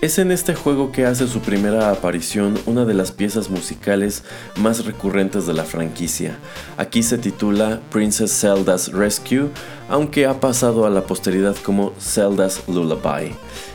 Es 0.00 0.18
en 0.18 0.32
este 0.32 0.54
juego 0.54 0.92
que 0.92 1.04
hace 1.04 1.28
su 1.28 1.40
primera 1.40 1.90
aparición 1.90 2.58
una 2.64 2.86
de 2.86 2.94
las 2.94 3.12
piezas 3.12 3.50
musicales 3.50 4.24
más 4.56 4.86
recurrentes 4.86 5.46
de 5.46 5.52
la 5.52 5.64
franquicia. 5.64 6.38
Aquí 6.78 7.02
se 7.02 7.18
titula 7.18 7.82
Princess 7.90 8.32
Zelda's 8.40 8.90
Rescue, 8.92 9.50
aunque 9.90 10.24
ha 10.24 10.40
pasado 10.40 10.86
a 10.86 10.90
la 10.90 11.02
posteridad 11.02 11.54
como 11.56 11.92
Zelda's 12.00 12.62
Lullaby, 12.66 13.34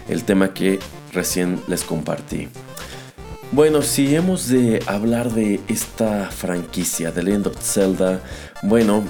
el 0.10 0.24
tema 0.24 0.52
que 0.52 0.80
recién 1.14 1.62
les 1.68 1.84
compartí. 1.84 2.48
Bueno, 3.52 3.84
si 3.84 4.16
hemos 4.16 4.48
de 4.48 4.82
hablar 4.88 5.32
de 5.32 5.60
esta 5.68 6.32
franquicia, 6.32 7.14
The 7.14 7.22
Legend 7.22 7.48
of 7.48 7.62
Zelda, 7.62 8.20
bueno, 8.64 9.04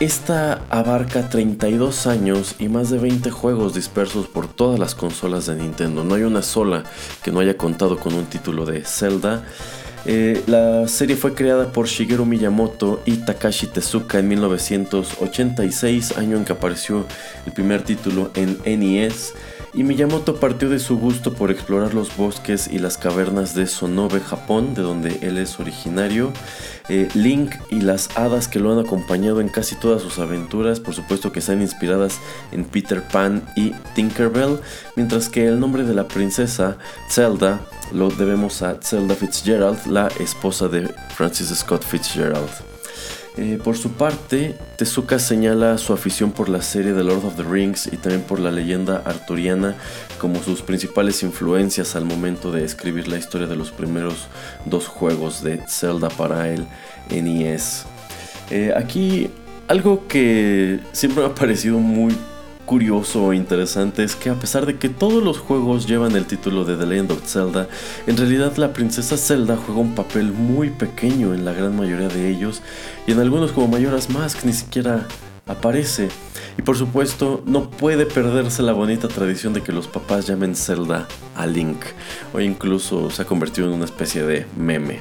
esta 0.00 0.62
abarca 0.70 1.28
32 1.28 2.06
años 2.06 2.56
y 2.58 2.68
más 2.68 2.90
de 2.90 2.98
20 2.98 3.30
juegos 3.30 3.74
dispersos 3.74 4.26
por 4.26 4.48
todas 4.48 4.78
las 4.78 4.94
consolas 4.94 5.46
de 5.46 5.56
Nintendo. 5.56 6.04
No 6.04 6.14
hay 6.14 6.22
una 6.22 6.42
sola 6.42 6.84
que 7.22 7.30
no 7.30 7.40
haya 7.40 7.56
contado 7.56 7.98
con 7.98 8.14
un 8.14 8.26
título 8.26 8.66
de 8.66 8.84
Zelda. 8.84 9.44
Eh, 10.06 10.42
la 10.46 10.86
serie 10.86 11.16
fue 11.16 11.34
creada 11.34 11.72
por 11.72 11.86
Shigeru 11.86 12.26
Miyamoto 12.26 13.00
y 13.06 13.16
Takashi 13.18 13.68
Tezuka 13.68 14.18
en 14.18 14.28
1986, 14.28 16.18
año 16.18 16.36
en 16.36 16.44
que 16.44 16.52
apareció 16.52 17.06
el 17.46 17.52
primer 17.52 17.82
título 17.82 18.30
en 18.34 18.58
NES 18.64 19.32
y 19.74 19.82
Miyamoto 19.82 20.36
partió 20.36 20.68
de 20.68 20.78
su 20.78 20.96
gusto 20.98 21.34
por 21.34 21.50
explorar 21.50 21.94
los 21.94 22.16
bosques 22.16 22.68
y 22.70 22.78
las 22.78 22.96
cavernas 22.96 23.54
de 23.54 23.66
Sonobe, 23.66 24.20
Japón, 24.20 24.74
de 24.74 24.82
donde 24.82 25.18
él 25.22 25.36
es 25.38 25.58
originario. 25.58 26.32
Eh, 26.88 27.08
Link 27.14 27.54
y 27.70 27.80
las 27.80 28.16
hadas 28.16 28.46
que 28.46 28.60
lo 28.60 28.72
han 28.72 28.84
acompañado 28.84 29.40
en 29.40 29.48
casi 29.48 29.74
todas 29.74 30.02
sus 30.02 30.18
aventuras, 30.18 30.80
por 30.80 30.94
supuesto 30.94 31.32
que 31.32 31.40
están 31.40 31.60
inspiradas 31.60 32.20
en 32.52 32.64
Peter 32.64 33.02
Pan 33.02 33.42
y 33.56 33.72
Tinkerbell, 33.94 34.60
mientras 34.94 35.28
que 35.28 35.46
el 35.46 35.58
nombre 35.58 35.82
de 35.82 35.94
la 35.94 36.06
princesa, 36.06 36.76
Zelda, 37.10 37.60
lo 37.92 38.10
debemos 38.10 38.62
a 38.62 38.78
Zelda 38.80 39.14
Fitzgerald, 39.14 39.86
la 39.86 40.08
esposa 40.20 40.68
de 40.68 40.88
Francis 41.16 41.48
Scott 41.48 41.84
Fitzgerald. 41.84 42.73
Eh, 43.36 43.58
por 43.62 43.76
su 43.76 43.92
parte, 43.92 44.54
Tezuka 44.76 45.18
señala 45.18 45.76
su 45.78 45.92
afición 45.92 46.30
por 46.30 46.48
la 46.48 46.62
serie 46.62 46.92
The 46.92 47.02
Lord 47.02 47.24
of 47.24 47.36
the 47.36 47.42
Rings 47.42 47.88
y 47.88 47.96
también 47.96 48.22
por 48.22 48.38
la 48.38 48.52
leyenda 48.52 49.02
arturiana 49.04 49.74
como 50.18 50.40
sus 50.40 50.62
principales 50.62 51.22
influencias 51.24 51.96
al 51.96 52.04
momento 52.04 52.52
de 52.52 52.64
escribir 52.64 53.08
la 53.08 53.18
historia 53.18 53.48
de 53.48 53.56
los 53.56 53.72
primeros 53.72 54.28
dos 54.66 54.86
juegos 54.86 55.42
de 55.42 55.60
Zelda 55.68 56.10
para 56.10 56.48
el 56.48 56.64
NES. 57.10 57.86
Eh, 58.50 58.72
aquí 58.76 59.28
algo 59.66 60.06
que 60.06 60.78
siempre 60.92 61.24
me 61.24 61.30
ha 61.30 61.34
parecido 61.34 61.78
muy 61.78 62.16
curioso 62.64 63.32
e 63.32 63.36
interesante 63.36 64.04
es 64.04 64.16
que 64.16 64.30
a 64.30 64.34
pesar 64.34 64.66
de 64.66 64.78
que 64.78 64.88
todos 64.88 65.22
los 65.22 65.38
juegos 65.38 65.86
llevan 65.86 66.16
el 66.16 66.26
título 66.26 66.64
de 66.64 66.76
The 66.76 66.86
Legend 66.86 67.12
of 67.12 67.26
Zelda, 67.26 67.68
en 68.06 68.16
realidad 68.16 68.56
la 68.56 68.72
princesa 68.72 69.16
Zelda 69.16 69.56
juega 69.56 69.80
un 69.80 69.94
papel 69.94 70.32
muy 70.32 70.70
pequeño 70.70 71.34
en 71.34 71.44
la 71.44 71.52
gran 71.52 71.76
mayoría 71.76 72.08
de 72.08 72.28
ellos 72.28 72.62
y 73.06 73.12
en 73.12 73.20
algunos 73.20 73.52
como 73.52 73.68
Majora's 73.68 74.10
Mask 74.10 74.44
ni 74.44 74.52
siquiera 74.52 75.06
aparece. 75.46 76.08
Y 76.56 76.62
por 76.62 76.76
supuesto, 76.76 77.42
no 77.46 77.70
puede 77.70 78.06
perderse 78.06 78.62
la 78.62 78.72
bonita 78.72 79.08
tradición 79.08 79.52
de 79.52 79.62
que 79.62 79.72
los 79.72 79.88
papás 79.88 80.26
llamen 80.26 80.54
Zelda 80.54 81.08
a 81.34 81.46
Link, 81.46 81.84
o 82.32 82.40
incluso 82.40 83.10
se 83.10 83.22
ha 83.22 83.24
convertido 83.24 83.66
en 83.68 83.74
una 83.74 83.84
especie 83.84 84.22
de 84.22 84.46
meme. 84.56 85.00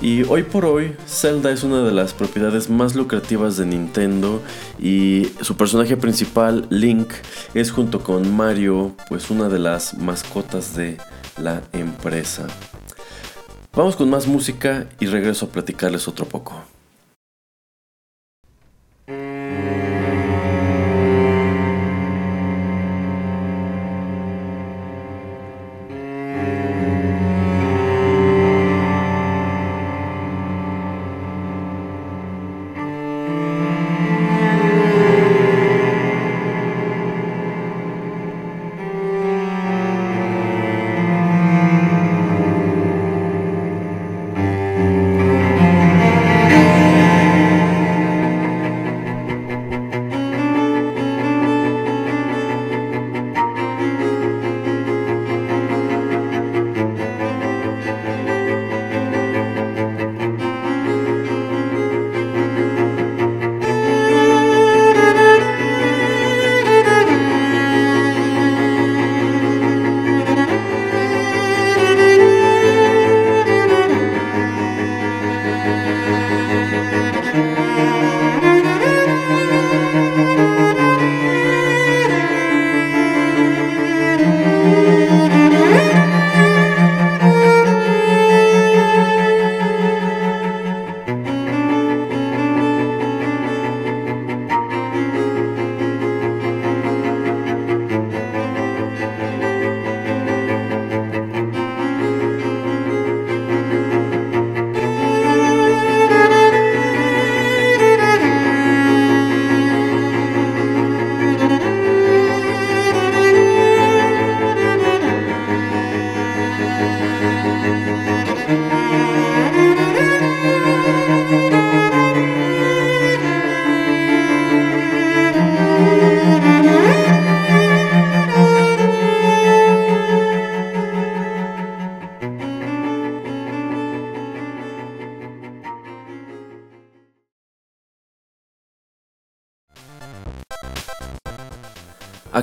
Y 0.00 0.22
hoy 0.22 0.44
por 0.44 0.64
hoy, 0.64 0.96
Zelda 1.08 1.50
es 1.50 1.64
una 1.64 1.82
de 1.82 1.90
las 1.90 2.14
propiedades 2.14 2.70
más 2.70 2.94
lucrativas 2.94 3.56
de 3.56 3.66
Nintendo 3.66 4.40
y 4.78 5.28
su 5.40 5.56
personaje 5.56 5.96
principal, 5.96 6.68
Link, 6.70 7.10
es 7.52 7.72
junto 7.72 8.00
con 8.04 8.36
Mario, 8.36 8.94
pues 9.08 9.28
una 9.28 9.48
de 9.48 9.58
las 9.58 9.94
mascotas 9.94 10.76
de 10.76 10.98
la 11.36 11.62
empresa. 11.72 12.46
Vamos 13.74 13.96
con 13.96 14.08
más 14.08 14.28
música 14.28 14.88
y 15.00 15.06
regreso 15.06 15.46
a 15.46 15.48
platicarles 15.48 16.06
otro 16.06 16.26
poco. 16.26 16.62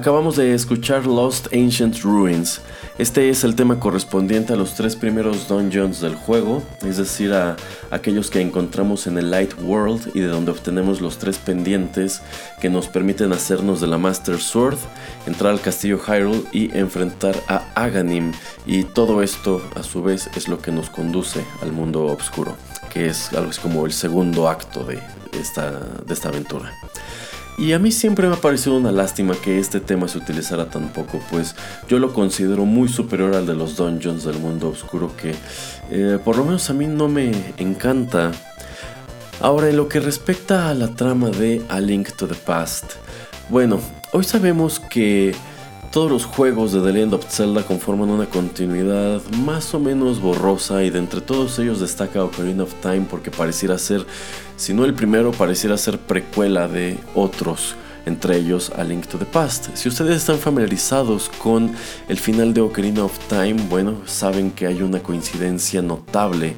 Acabamos 0.06 0.36
de 0.36 0.54
escuchar 0.54 1.08
Lost 1.08 1.48
Ancient 1.52 2.02
Ruins. 2.04 2.62
Este 3.00 3.28
es 3.32 3.44
el 3.44 3.56
tema 3.56 3.80
correspondiente 3.80 4.54
a 4.54 4.56
los 4.56 4.76
tres 4.76 4.96
primeros 4.96 5.48
dungeons 5.48 6.00
del 6.00 6.14
juego, 6.14 6.62
es 6.84 6.98
decir, 6.98 7.34
a 7.34 7.56
aquellos 7.90 8.30
que 8.30 8.40
encontramos 8.40 9.08
en 9.08 9.18
el 9.18 9.32
Light 9.32 9.60
World 9.64 10.12
y 10.14 10.20
de 10.20 10.28
donde 10.28 10.52
obtenemos 10.52 11.02
los 11.02 11.18
tres 11.18 11.40
pendientes 11.40 12.22
que 12.62 12.70
nos 12.70 12.88
permiten 12.88 13.34
hacernos 13.34 13.82
de 13.82 13.88
la 13.88 13.98
Master 13.98 14.40
Sword, 14.40 14.78
entrar 15.26 15.54
al 15.54 15.60
castillo 15.60 15.98
Hyrule 15.98 16.44
y 16.52 16.70
enfrentar 16.78 17.36
a 17.48 17.64
Aganim. 17.74 18.32
Y 18.68 18.84
todo 18.84 19.24
esto, 19.24 19.60
a 19.74 19.82
su 19.82 20.04
vez, 20.04 20.30
es 20.36 20.48
lo 20.48 20.60
que 20.60 20.72
nos 20.72 20.92
conduce 20.92 21.44
al 21.64 21.72
mundo 21.72 22.06
oscuro, 22.06 22.56
que 22.94 23.08
es 23.08 23.34
algo 23.34 23.50
así 23.50 23.60
como 23.60 23.88
el 23.88 23.92
segundo 23.92 24.50
acto 24.50 24.84
de 24.84 25.00
esta, 25.34 25.72
de 25.72 26.14
esta 26.14 26.30
aventura. 26.30 26.72
Y 27.58 27.72
a 27.72 27.80
mí 27.80 27.92
siempre 27.92 28.28
me 28.28 28.36
ha 28.36 28.42
parecido 28.42 28.76
una 28.76 28.92
lástima 28.92 29.34
que 29.36 29.60
este 29.60 29.80
tema 29.80 30.10
se 30.10 30.18
utilizara 30.18 30.70
tan 30.70 30.90
poco, 30.90 31.22
pues 31.32 31.56
yo 31.88 32.00
lo 32.00 32.12
considero 32.12 32.66
muy 32.66 32.90
superior 32.90 33.34
al 33.34 33.46
de 33.46 33.56
los 33.56 33.78
dungeons 33.78 34.26
del 34.26 34.40
mundo 34.40 34.70
oscuro 34.70 35.16
que 35.16 35.34
eh, 35.90 36.20
por 36.24 36.36
lo 36.36 36.44
menos 36.44 36.70
a 36.70 36.74
mí 36.74 36.86
no 36.88 37.08
me 37.08 37.32
encanta. 37.58 38.32
Ahora, 39.40 39.70
en 39.70 39.78
lo 39.78 39.88
que 39.88 40.00
respecta 40.00 40.70
a 40.70 40.74
la 40.74 40.96
trama 40.96 41.30
de 41.30 41.62
A 41.70 41.80
Link 41.80 42.12
to 42.18 42.28
the 42.28 42.36
Past, 42.36 42.94
bueno, 43.50 43.80
hoy 44.12 44.24
sabemos 44.24 44.80
que 44.80 45.34
Todos 45.96 46.12
los 46.12 46.26
juegos 46.26 46.74
de 46.74 46.82
The 46.82 46.92
Legend 46.92 47.14
of 47.14 47.26
Zelda 47.30 47.64
conforman 47.64 48.10
una 48.10 48.26
continuidad 48.26 49.22
más 49.46 49.74
o 49.74 49.80
menos 49.80 50.20
borrosa 50.20 50.84
y 50.84 50.90
de 50.90 51.00
entre 51.00 51.22
todos 51.22 51.58
ellos 51.58 51.80
destaca 51.80 52.22
Ocarina 52.22 52.64
of 52.64 52.74
Time 52.82 53.08
porque 53.10 53.32
pareciera 53.32 53.78
ser, 53.78 54.06
si 54.58 54.74
no 54.74 54.84
el 54.84 54.94
primero, 54.94 55.32
pareciera 55.32 55.78
ser 55.78 55.98
precuela 55.98 56.68
de 56.68 56.98
otros 57.14 57.78
entre 58.06 58.36
ellos 58.36 58.74
A 58.76 58.84
Link 58.84 59.08
to 59.08 59.18
the 59.18 59.26
Past. 59.26 59.70
Si 59.74 59.88
ustedes 59.88 60.18
están 60.18 60.38
familiarizados 60.38 61.30
con 61.30 61.72
el 62.10 62.18
final 62.18 62.54
de 62.54 62.60
Ocarina 62.60 63.06
of 63.06 63.18
Time, 63.30 63.56
bueno, 63.70 64.02
saben 64.06 64.52
que 64.52 64.68
hay 64.68 64.82
una 64.82 65.02
coincidencia 65.02 65.82
notable 65.82 66.56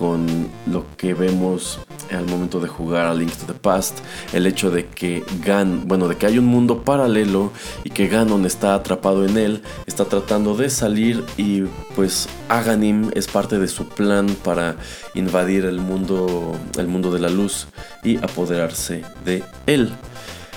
con 0.00 0.48
lo 0.66 0.86
que 0.96 1.12
vemos 1.12 1.78
al 2.10 2.24
momento 2.24 2.58
de 2.58 2.68
jugar 2.68 3.04
a 3.04 3.12
Link 3.12 3.32
to 3.32 3.44
the 3.44 3.52
Past, 3.52 3.98
el 4.32 4.46
hecho 4.46 4.70
de 4.70 4.86
que 4.86 5.22
Gan, 5.44 5.86
bueno, 5.86 6.08
de 6.08 6.16
que 6.16 6.24
hay 6.24 6.38
un 6.38 6.46
mundo 6.46 6.84
paralelo 6.84 7.52
y 7.84 7.90
que 7.90 8.08
Ganon 8.08 8.46
está 8.46 8.74
atrapado 8.74 9.26
en 9.26 9.36
él, 9.36 9.62
está 9.86 10.06
tratando 10.06 10.56
de 10.56 10.70
salir 10.70 11.22
y 11.36 11.64
pues 11.94 12.30
Aganim 12.48 13.10
es 13.14 13.28
parte 13.28 13.58
de 13.58 13.68
su 13.68 13.88
plan 13.90 14.34
para 14.42 14.76
invadir 15.14 15.66
el 15.66 15.80
mundo, 15.80 16.58
el 16.78 16.88
mundo 16.88 17.12
de 17.12 17.20
la 17.20 17.28
luz 17.28 17.68
y 18.02 18.16
apoderarse 18.16 19.02
de 19.26 19.44
él. 19.66 19.92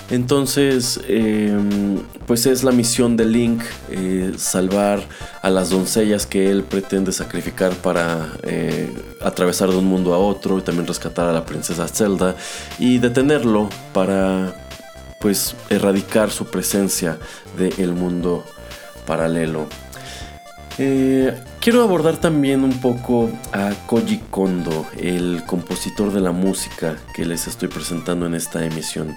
Entonces, 0.09 0.99
em, 1.07 1.99
pues 2.27 2.45
es 2.45 2.63
la 2.63 2.71
misión 2.71 3.17
de 3.17 3.25
Link 3.25 3.63
eh, 3.89 4.33
salvar 4.37 5.01
a 5.41 5.49
las 5.49 5.69
doncellas 5.69 6.25
que 6.25 6.51
él 6.51 6.63
pretende 6.63 7.11
sacrificar 7.11 7.73
para 7.73 8.33
eh, 8.43 8.93
atravesar 9.21 9.69
de 9.69 9.77
un 9.77 9.85
mundo 9.85 10.13
a 10.13 10.17
otro 10.17 10.59
y 10.59 10.61
también 10.61 10.85
rescatar 10.87 11.27
a 11.27 11.33
la 11.33 11.45
princesa 11.45 11.87
Zelda 11.87 12.35
y 12.79 12.97
detenerlo 12.99 13.69
para 13.93 14.53
pues 15.19 15.55
erradicar 15.69 16.31
su 16.31 16.45
presencia 16.47 17.17
del 17.57 17.93
mundo 17.93 18.43
paralelo. 19.07 19.67
Eh, 20.79 21.33
quiero 21.61 21.83
abordar 21.83 22.17
también 22.17 22.63
un 22.63 22.81
poco 22.81 23.29
a 23.51 23.73
Koji 23.85 24.17
Kondo, 24.31 24.87
el 24.97 25.43
compositor 25.45 26.11
de 26.11 26.19
la 26.19 26.31
música 26.31 26.97
que 27.13 27.25
les 27.25 27.47
estoy 27.47 27.69
presentando 27.69 28.25
en 28.25 28.33
esta 28.33 28.65
emisión. 28.65 29.15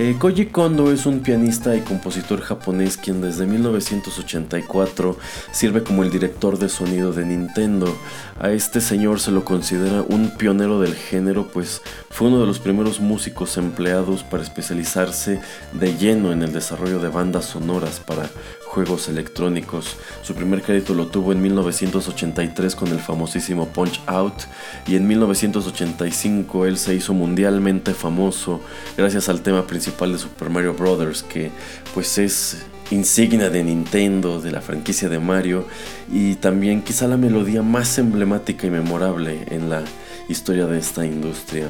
Eh, 0.00 0.14
Koji 0.16 0.46
Kondo 0.46 0.92
es 0.92 1.06
un 1.06 1.24
pianista 1.24 1.74
y 1.74 1.80
compositor 1.80 2.40
japonés 2.40 2.96
quien 2.96 3.20
desde 3.20 3.46
1984 3.46 5.16
sirve 5.50 5.82
como 5.82 6.04
el 6.04 6.10
director 6.12 6.56
de 6.56 6.68
sonido 6.68 7.12
de 7.12 7.26
Nintendo. 7.26 7.92
A 8.38 8.50
este 8.50 8.80
señor 8.80 9.18
se 9.18 9.32
lo 9.32 9.44
considera 9.44 10.02
un 10.02 10.30
pionero 10.30 10.80
del 10.80 10.94
género 10.94 11.48
pues 11.48 11.82
fue 12.10 12.28
uno 12.28 12.38
de 12.38 12.46
los 12.46 12.60
primeros 12.60 13.00
músicos 13.00 13.56
empleados 13.56 14.22
para 14.22 14.44
especializarse 14.44 15.40
de 15.72 15.96
lleno 15.96 16.30
en 16.30 16.44
el 16.44 16.52
desarrollo 16.52 17.00
de 17.00 17.08
bandas 17.08 17.46
sonoras 17.46 17.98
para 17.98 18.30
juegos 18.68 19.08
electrónicos. 19.08 19.96
Su 20.22 20.34
primer 20.34 20.62
crédito 20.62 20.94
lo 20.94 21.08
tuvo 21.08 21.32
en 21.32 21.40
1983 21.40 22.76
con 22.76 22.88
el 22.88 23.00
famosísimo 23.00 23.68
Punch 23.68 24.00
Out 24.06 24.42
y 24.86 24.96
en 24.96 25.08
1985 25.08 26.66
él 26.66 26.78
se 26.78 26.94
hizo 26.94 27.14
mundialmente 27.14 27.94
famoso 27.94 28.60
gracias 28.96 29.28
al 29.28 29.40
tema 29.40 29.66
principal 29.66 30.12
de 30.12 30.18
Super 30.18 30.50
Mario 30.50 30.74
Bros. 30.74 31.22
que 31.22 31.50
pues 31.94 32.18
es 32.18 32.66
insignia 32.90 33.50
de 33.50 33.64
Nintendo, 33.64 34.40
de 34.40 34.50
la 34.50 34.60
franquicia 34.60 35.08
de 35.08 35.18
Mario 35.18 35.66
y 36.12 36.36
también 36.36 36.82
quizá 36.82 37.06
la 37.08 37.16
melodía 37.16 37.62
más 37.62 37.98
emblemática 37.98 38.66
y 38.66 38.70
memorable 38.70 39.44
en 39.50 39.70
la 39.70 39.82
historia 40.28 40.66
de 40.66 40.78
esta 40.78 41.04
industria. 41.04 41.68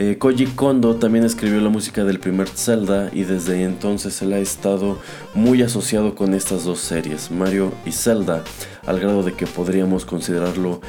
Eh, 0.00 0.16
Koji 0.16 0.46
Kondo 0.46 0.94
también 0.94 1.24
escribió 1.24 1.60
la 1.60 1.70
música 1.70 2.04
del 2.04 2.20
primer 2.20 2.46
Zelda 2.46 3.10
y 3.12 3.24
desde 3.24 3.64
entonces 3.64 4.22
él 4.22 4.32
ha 4.32 4.38
estado 4.38 4.96
muy 5.34 5.60
asociado 5.62 6.14
con 6.14 6.34
estas 6.34 6.62
dos 6.62 6.78
series, 6.78 7.32
Mario 7.32 7.72
y 7.84 7.90
Zelda, 7.90 8.44
al 8.86 9.00
grado 9.00 9.24
de 9.24 9.32
que 9.32 9.48
podríamos 9.48 10.04
considerarlo 10.04 10.80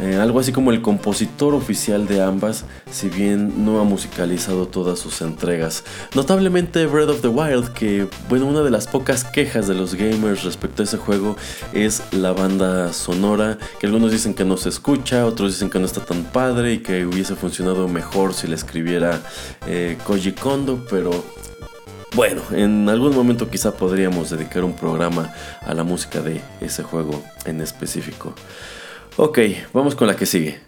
eh, 0.00 0.16
algo 0.16 0.40
así 0.40 0.52
como 0.52 0.72
el 0.72 0.82
compositor 0.82 1.54
oficial 1.54 2.06
de 2.06 2.22
ambas, 2.22 2.64
si 2.90 3.08
bien 3.08 3.64
no 3.64 3.80
ha 3.80 3.84
musicalizado 3.84 4.66
todas 4.66 4.98
sus 4.98 5.20
entregas. 5.20 5.84
Notablemente 6.14 6.86
Breath 6.86 7.10
of 7.10 7.20
the 7.20 7.28
Wild, 7.28 7.72
que 7.74 8.08
bueno, 8.28 8.46
una 8.46 8.62
de 8.62 8.70
las 8.70 8.86
pocas 8.86 9.24
quejas 9.24 9.68
de 9.68 9.74
los 9.74 9.94
gamers 9.94 10.42
respecto 10.42 10.82
a 10.82 10.84
ese 10.84 10.96
juego 10.96 11.36
es 11.72 12.02
la 12.12 12.32
banda 12.32 12.92
sonora, 12.92 13.58
que 13.78 13.86
algunos 13.86 14.10
dicen 14.10 14.34
que 14.34 14.44
no 14.44 14.56
se 14.56 14.68
escucha, 14.68 15.26
otros 15.26 15.52
dicen 15.52 15.70
que 15.70 15.78
no 15.78 15.86
está 15.86 16.04
tan 16.04 16.24
padre 16.24 16.74
y 16.74 16.78
que 16.78 17.06
hubiese 17.06 17.36
funcionado 17.36 17.86
mejor 17.86 18.34
si 18.34 18.48
le 18.48 18.56
escribiera 18.56 19.20
eh, 19.66 19.96
Koji 20.04 20.32
Kondo, 20.32 20.84
pero 20.90 21.24
bueno, 22.14 22.42
en 22.52 22.88
algún 22.88 23.14
momento 23.14 23.50
quizá 23.50 23.72
podríamos 23.72 24.30
dedicar 24.30 24.62
un 24.62 24.74
programa 24.74 25.32
a 25.62 25.74
la 25.74 25.82
música 25.82 26.20
de 26.20 26.40
ese 26.60 26.82
juego 26.82 27.22
en 27.44 27.60
específico. 27.60 28.34
Ok, 29.16 29.38
vamos 29.72 29.94
con 29.94 30.08
la 30.08 30.16
que 30.16 30.26
sigue. 30.26 30.58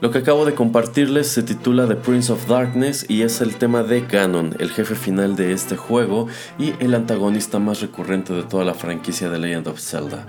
Lo 0.00 0.10
que 0.10 0.16
acabo 0.16 0.46
de 0.46 0.54
compartirles 0.54 1.26
se 1.26 1.42
titula 1.42 1.86
The 1.86 1.96
Prince 1.96 2.32
of 2.32 2.46
Darkness 2.48 3.04
y 3.06 3.20
es 3.20 3.42
el 3.42 3.56
tema 3.56 3.82
de 3.82 4.00
Ganon, 4.00 4.56
el 4.58 4.70
jefe 4.70 4.94
final 4.94 5.36
de 5.36 5.52
este 5.52 5.76
juego 5.76 6.26
y 6.58 6.72
el 6.80 6.94
antagonista 6.94 7.58
más 7.58 7.82
recurrente 7.82 8.32
de 8.32 8.42
toda 8.42 8.64
la 8.64 8.72
franquicia 8.72 9.28
de 9.28 9.38
Legend 9.38 9.68
of 9.68 9.78
Zelda. 9.78 10.26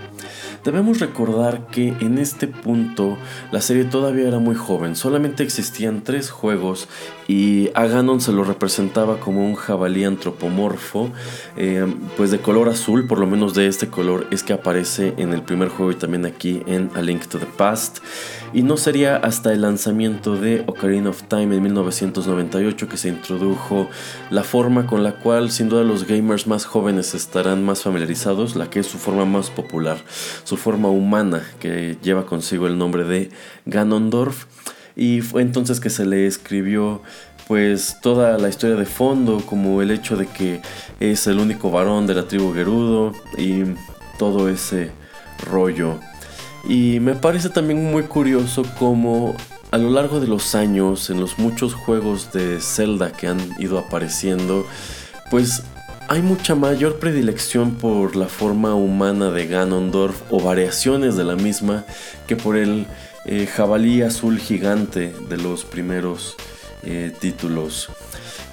Debemos 0.66 1.00
recordar 1.00 1.68
que 1.68 1.88
en 2.02 2.18
este 2.18 2.48
punto 2.48 3.18
la 3.54 3.62
serie 3.62 3.86
todavía 3.86 4.28
era 4.28 4.40
muy 4.40 4.56
joven, 4.56 4.98
solamente 4.98 5.42
existían 5.42 6.04
tres 6.04 6.30
juegos 6.32 6.90
y 7.30 7.70
a 7.74 7.86
Ganon 7.86 8.20
se 8.20 8.34
lo 8.34 8.44
representaba 8.44 9.22
como 9.22 9.46
un 9.46 9.56
jabalí 9.56 10.04
antropomorfo, 10.04 11.12
eh, 11.56 11.88
pues 12.18 12.30
de 12.30 12.40
color 12.40 12.68
azul, 12.68 13.08
por 13.08 13.20
lo 13.20 13.26
menos 13.26 13.54
de 13.54 13.68
este 13.68 13.88
color 13.88 14.28
es 14.32 14.44
que 14.44 14.52
aparece 14.52 15.14
en 15.16 15.32
el 15.32 15.44
primer 15.44 15.70
juego 15.70 15.94
y 15.94 15.96
también 15.96 16.26
aquí 16.26 16.62
en 16.68 16.92
A 16.94 17.02
Link 17.02 17.26
to 17.28 17.40
the 17.40 17.46
Past. 17.46 18.00
Y 18.54 18.64
no 18.64 18.76
sería 18.76 19.16
hasta 19.16 19.54
el 19.54 19.61
lanzamiento 19.62 20.36
de 20.36 20.64
Ocarina 20.68 21.10
of 21.10 21.24
Time 21.24 21.56
en 21.56 21.64
1998 21.64 22.90
que 22.90 22.98
se 22.98 23.10
introdujo 23.10 23.90
la 24.30 24.44
forma 24.44 24.88
con 24.88 25.04
la 25.04 25.14
cual 25.14 25.52
sin 25.52 25.70
duda 25.70 25.84
los 25.84 26.08
gamers 26.08 26.48
más 26.48 26.66
jóvenes 26.66 27.14
estarán 27.14 27.64
más 27.64 27.84
familiarizados, 27.84 28.56
la 28.56 28.70
que 28.70 28.80
es 28.80 28.88
su 28.88 28.98
forma 28.98 29.26
más 29.26 29.50
popular 29.50 29.98
su 30.44 30.58
forma 30.58 30.90
humana 30.90 31.44
que 31.60 31.98
lleva 32.02 32.26
consigo 32.26 32.68
el 32.68 32.78
nombre 32.78 33.04
de 33.04 33.30
Ganondorf 33.66 34.46
y 34.96 35.22
fue 35.22 35.42
entonces 35.42 35.80
que 35.80 35.90
se 35.90 36.06
le 36.06 36.28
escribió 36.28 37.02
pues 37.48 37.98
toda 38.02 38.38
la 38.38 38.50
historia 38.50 38.76
de 38.76 38.86
fondo 38.86 39.42
como 39.46 39.82
el 39.82 39.92
hecho 39.92 40.16
de 40.16 40.26
que 40.26 40.62
es 41.00 41.28
el 41.28 41.40
único 41.40 41.70
varón 41.70 42.08
de 42.08 42.16
la 42.16 42.24
tribu 42.24 42.54
Gerudo 42.54 43.14
y 43.38 43.64
todo 44.18 44.48
ese 44.50 44.92
rollo. 45.52 46.00
Y 46.68 47.00
me 47.00 47.16
parece 47.16 47.50
también 47.50 47.92
muy 47.92 48.04
curioso 48.04 48.64
cómo 48.78 49.36
a 49.72 49.78
lo 49.78 49.90
largo 49.90 50.20
de 50.20 50.28
los 50.28 50.54
años, 50.54 51.10
en 51.10 51.22
los 51.22 51.40
muchos 51.40 51.74
juegos 51.74 52.34
de 52.34 52.60
Zelda 52.60 53.14
que 53.14 53.28
han 53.28 53.40
ido 53.58 53.80
apareciendo, 53.80 54.66
pues 55.30 55.64
hay 56.10 56.22
mucha 56.22 56.56
mayor 56.56 57.00
predilección 57.00 57.76
por 57.76 58.18
la 58.18 58.28
forma 58.28 58.76
humana 58.76 59.32
de 59.32 59.48
Ganondorf 59.48 60.22
o 60.30 60.42
variaciones 60.42 61.16
de 61.16 61.24
la 61.24 61.38
misma 61.38 61.86
que 62.28 62.36
por 62.36 62.58
el 62.58 62.86
eh, 63.26 63.48
jabalí 63.48 64.02
azul 64.02 64.40
gigante 64.40 65.14
de 65.30 65.38
los 65.38 65.64
primeros 65.64 66.36
eh, 66.84 67.14
títulos. 67.18 67.90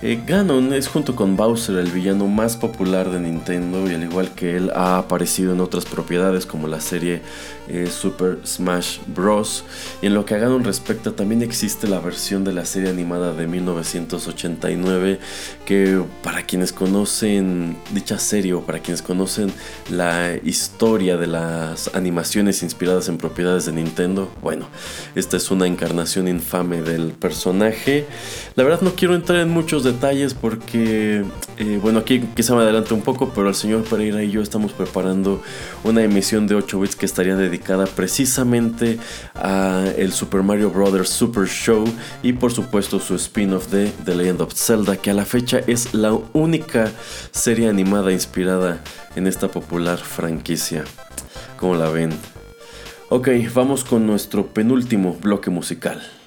Eh, 0.00 0.20
Ganon 0.24 0.72
es 0.72 0.86
junto 0.86 1.16
con 1.16 1.36
Bowser 1.36 1.76
el 1.76 1.90
villano 1.90 2.28
más 2.28 2.56
popular 2.56 3.10
de 3.10 3.18
Nintendo 3.18 3.90
y 3.90 3.94
al 3.94 4.04
igual 4.04 4.30
que 4.30 4.56
él 4.56 4.70
ha 4.72 4.96
aparecido 4.96 5.52
en 5.52 5.60
otras 5.60 5.86
propiedades 5.86 6.46
como 6.46 6.68
la 6.68 6.80
serie 6.80 7.20
eh, 7.66 7.88
Super 7.90 8.38
Smash 8.46 8.98
Bros. 9.08 9.64
Y 10.00 10.06
en 10.06 10.14
lo 10.14 10.24
que 10.24 10.36
a 10.36 10.38
Ganon 10.38 10.62
respecta 10.62 11.16
también 11.16 11.42
existe 11.42 11.88
la 11.88 11.98
versión 11.98 12.44
de 12.44 12.52
la 12.52 12.64
serie 12.64 12.90
animada 12.90 13.34
de 13.34 13.48
1989 13.48 15.18
que 15.66 16.00
para 16.22 16.42
quienes 16.42 16.72
conocen 16.72 17.76
dicha 17.92 18.20
serie 18.20 18.54
o 18.54 18.60
para 18.60 18.78
quienes 18.78 19.02
conocen 19.02 19.52
la 19.90 20.36
historia 20.44 21.16
de 21.16 21.26
las 21.26 21.92
animaciones 21.96 22.62
inspiradas 22.62 23.08
en 23.08 23.18
propiedades 23.18 23.66
de 23.66 23.72
Nintendo, 23.72 24.32
bueno, 24.42 24.68
esta 25.16 25.36
es 25.36 25.50
una 25.50 25.66
encarnación 25.66 26.28
infame 26.28 26.82
del 26.82 27.10
personaje. 27.10 28.06
La 28.54 28.62
verdad 28.62 28.82
no 28.82 28.94
quiero 28.94 29.16
entrar 29.16 29.40
en 29.40 29.50
muchos 29.50 29.87
detalles 29.92 30.34
porque, 30.34 31.24
eh, 31.56 31.78
bueno, 31.82 32.00
aquí 32.00 32.20
quizá 32.36 32.54
me 32.54 32.62
adelante 32.62 32.94
un 32.94 33.00
poco, 33.00 33.32
pero 33.34 33.48
el 33.48 33.54
señor 33.54 33.84
Pereira 33.84 34.22
y 34.22 34.30
yo 34.30 34.42
estamos 34.42 34.72
preparando 34.72 35.42
una 35.84 36.02
emisión 36.02 36.46
de 36.46 36.54
8 36.54 36.80
bits 36.80 36.96
que 36.96 37.06
estaría 37.06 37.36
dedicada 37.36 37.86
precisamente 37.86 38.98
a 39.34 39.84
el 39.96 40.12
Super 40.12 40.42
Mario 40.42 40.70
Bros. 40.70 41.08
Super 41.08 41.48
Show 41.48 41.84
y 42.22 42.34
por 42.34 42.52
supuesto 42.52 43.00
su 43.00 43.14
spin-off 43.14 43.68
de 43.68 43.90
The 44.04 44.14
Legend 44.14 44.42
of 44.42 44.54
Zelda, 44.54 44.96
que 44.96 45.10
a 45.10 45.14
la 45.14 45.24
fecha 45.24 45.60
es 45.66 45.94
la 45.94 46.12
única 46.32 46.90
serie 47.30 47.68
animada 47.68 48.12
inspirada 48.12 48.80
en 49.16 49.26
esta 49.26 49.48
popular 49.48 49.98
franquicia. 49.98 50.84
como 51.58 51.74
la 51.74 51.88
ven? 51.90 52.10
Ok, 53.08 53.28
vamos 53.54 53.84
con 53.84 54.06
nuestro 54.06 54.46
penúltimo 54.48 55.16
bloque 55.20 55.50
musical. 55.50 56.17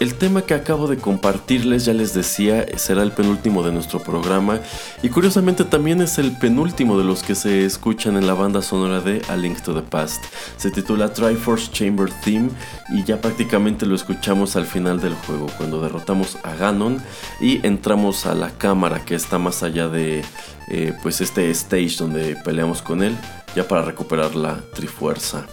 El 0.00 0.14
tema 0.14 0.40
que 0.40 0.54
acabo 0.54 0.88
de 0.88 0.96
compartirles, 0.96 1.84
ya 1.84 1.92
les 1.92 2.14
decía, 2.14 2.64
será 2.78 3.02
el 3.02 3.12
penúltimo 3.12 3.62
de 3.62 3.70
nuestro 3.70 4.00
programa 4.00 4.58
y 5.02 5.10
curiosamente 5.10 5.62
también 5.62 6.00
es 6.00 6.16
el 6.18 6.32
penúltimo 6.38 6.96
de 6.96 7.04
los 7.04 7.22
que 7.22 7.34
se 7.34 7.66
escuchan 7.66 8.16
en 8.16 8.26
la 8.26 8.32
banda 8.32 8.62
sonora 8.62 9.02
de 9.02 9.20
A 9.28 9.36
Link 9.36 9.60
to 9.60 9.74
the 9.74 9.82
Past. 9.82 10.24
Se 10.56 10.70
titula 10.70 11.12
Triforce 11.12 11.70
Chamber 11.70 12.10
Theme 12.24 12.48
y 12.94 13.04
ya 13.04 13.20
prácticamente 13.20 13.84
lo 13.84 13.94
escuchamos 13.94 14.56
al 14.56 14.64
final 14.64 15.02
del 15.02 15.12
juego, 15.12 15.48
cuando 15.58 15.82
derrotamos 15.82 16.38
a 16.44 16.54
Ganon 16.54 17.02
y 17.38 17.64
entramos 17.66 18.24
a 18.24 18.34
la 18.34 18.48
cámara 18.52 19.04
que 19.04 19.14
está 19.14 19.36
más 19.36 19.62
allá 19.62 19.88
de 19.88 20.24
eh, 20.68 20.94
pues 21.02 21.20
este 21.20 21.50
stage 21.50 21.96
donde 21.98 22.36
peleamos 22.36 22.80
con 22.80 23.02
él, 23.02 23.14
ya 23.54 23.68
para 23.68 23.82
recuperar 23.82 24.34
la 24.34 24.62
Trifuerza. 24.72 25.46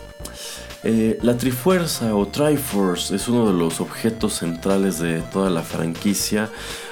Eh, 0.89 1.19
la 1.21 1.35
Trifuerza 1.35 2.15
o 2.15 2.27
Triforce 2.27 3.13
es 3.13 3.27
uno 3.27 3.51
de 3.51 3.51
los 3.51 3.81
objetos 3.81 4.35
centrales 4.35 4.99
de 4.99 5.19
toda 5.19 5.49
la 5.49 5.61
franquicia, 5.61 6.49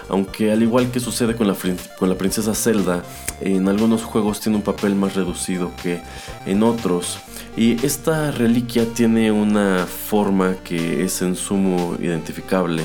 aunque 0.09 0.51
al 0.51 0.61
igual 0.61 0.91
que 0.91 0.99
sucede 0.99 1.33
con 1.37 1.47
la, 1.47 1.55
con 1.97 2.09
la 2.09 2.17
princesa 2.17 2.53
Zelda, 2.53 3.03
en 3.39 3.69
algunos 3.69 4.03
juegos 4.03 4.41
tiene 4.41 4.57
un 4.57 4.63
papel 4.63 4.95
más 4.95 5.15
reducido 5.15 5.71
que 5.81 6.01
en 6.45 6.63
otros. 6.63 7.19
Y 7.55 7.85
esta 7.85 8.31
reliquia 8.31 8.85
tiene 8.93 9.31
una 9.31 9.85
forma 9.85 10.57
que 10.61 11.05
es 11.05 11.21
en 11.21 11.37
sumo 11.37 11.95
identificable 11.97 12.83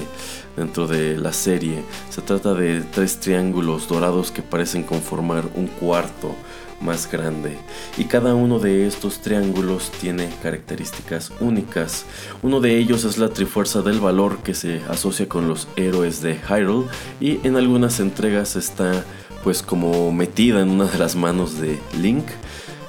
dentro 0.56 0.86
de 0.86 1.16
la 1.16 1.32
serie. 1.32 1.82
Se 2.08 2.22
trata 2.22 2.54
de 2.54 2.82
tres 2.82 3.18
triángulos 3.18 3.88
dorados 3.88 4.30
que 4.30 4.42
parecen 4.42 4.84
conformar 4.84 5.42
un 5.56 5.66
cuarto 5.66 6.36
más 6.80 7.10
grande 7.10 7.58
y 7.96 8.04
cada 8.04 8.34
uno 8.34 8.58
de 8.58 8.86
estos 8.86 9.20
triángulos 9.20 9.90
tiene 10.00 10.28
características 10.42 11.32
únicas. 11.40 12.04
Uno 12.42 12.60
de 12.60 12.78
ellos 12.78 13.04
es 13.04 13.18
la 13.18 13.28
Trifuerza 13.28 13.82
del 13.82 14.00
Valor 14.00 14.38
que 14.38 14.54
se 14.54 14.82
asocia 14.88 15.28
con 15.28 15.48
los 15.48 15.68
héroes 15.76 16.22
de 16.22 16.36
Hyrule 16.36 16.88
y 17.20 17.46
en 17.46 17.56
algunas 17.56 18.00
entregas 18.00 18.56
está 18.56 19.04
pues 19.42 19.62
como 19.62 20.12
metida 20.12 20.60
en 20.60 20.70
una 20.70 20.84
de 20.84 20.98
las 20.98 21.16
manos 21.16 21.60
de 21.60 21.78
Link. 22.00 22.26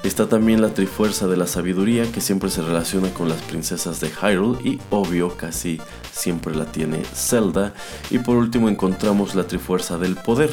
Está 0.03 0.27
también 0.27 0.61
la 0.61 0.73
Trifuerza 0.73 1.27
de 1.27 1.37
la 1.37 1.45
Sabiduría 1.45 2.11
que 2.11 2.21
siempre 2.21 2.49
se 2.49 2.63
relaciona 2.63 3.13
con 3.13 3.29
las 3.29 3.41
princesas 3.43 3.99
de 3.99 4.09
Hyrule 4.09 4.57
y 4.63 4.79
obvio 4.89 5.37
casi 5.37 5.79
siempre 6.11 6.55
la 6.55 6.65
tiene 6.65 7.03
Zelda. 7.13 7.73
Y 8.09 8.17
por 8.17 8.37
último 8.37 8.67
encontramos 8.67 9.35
la 9.35 9.43
Trifuerza 9.43 9.99
del 9.99 10.15
Poder 10.15 10.49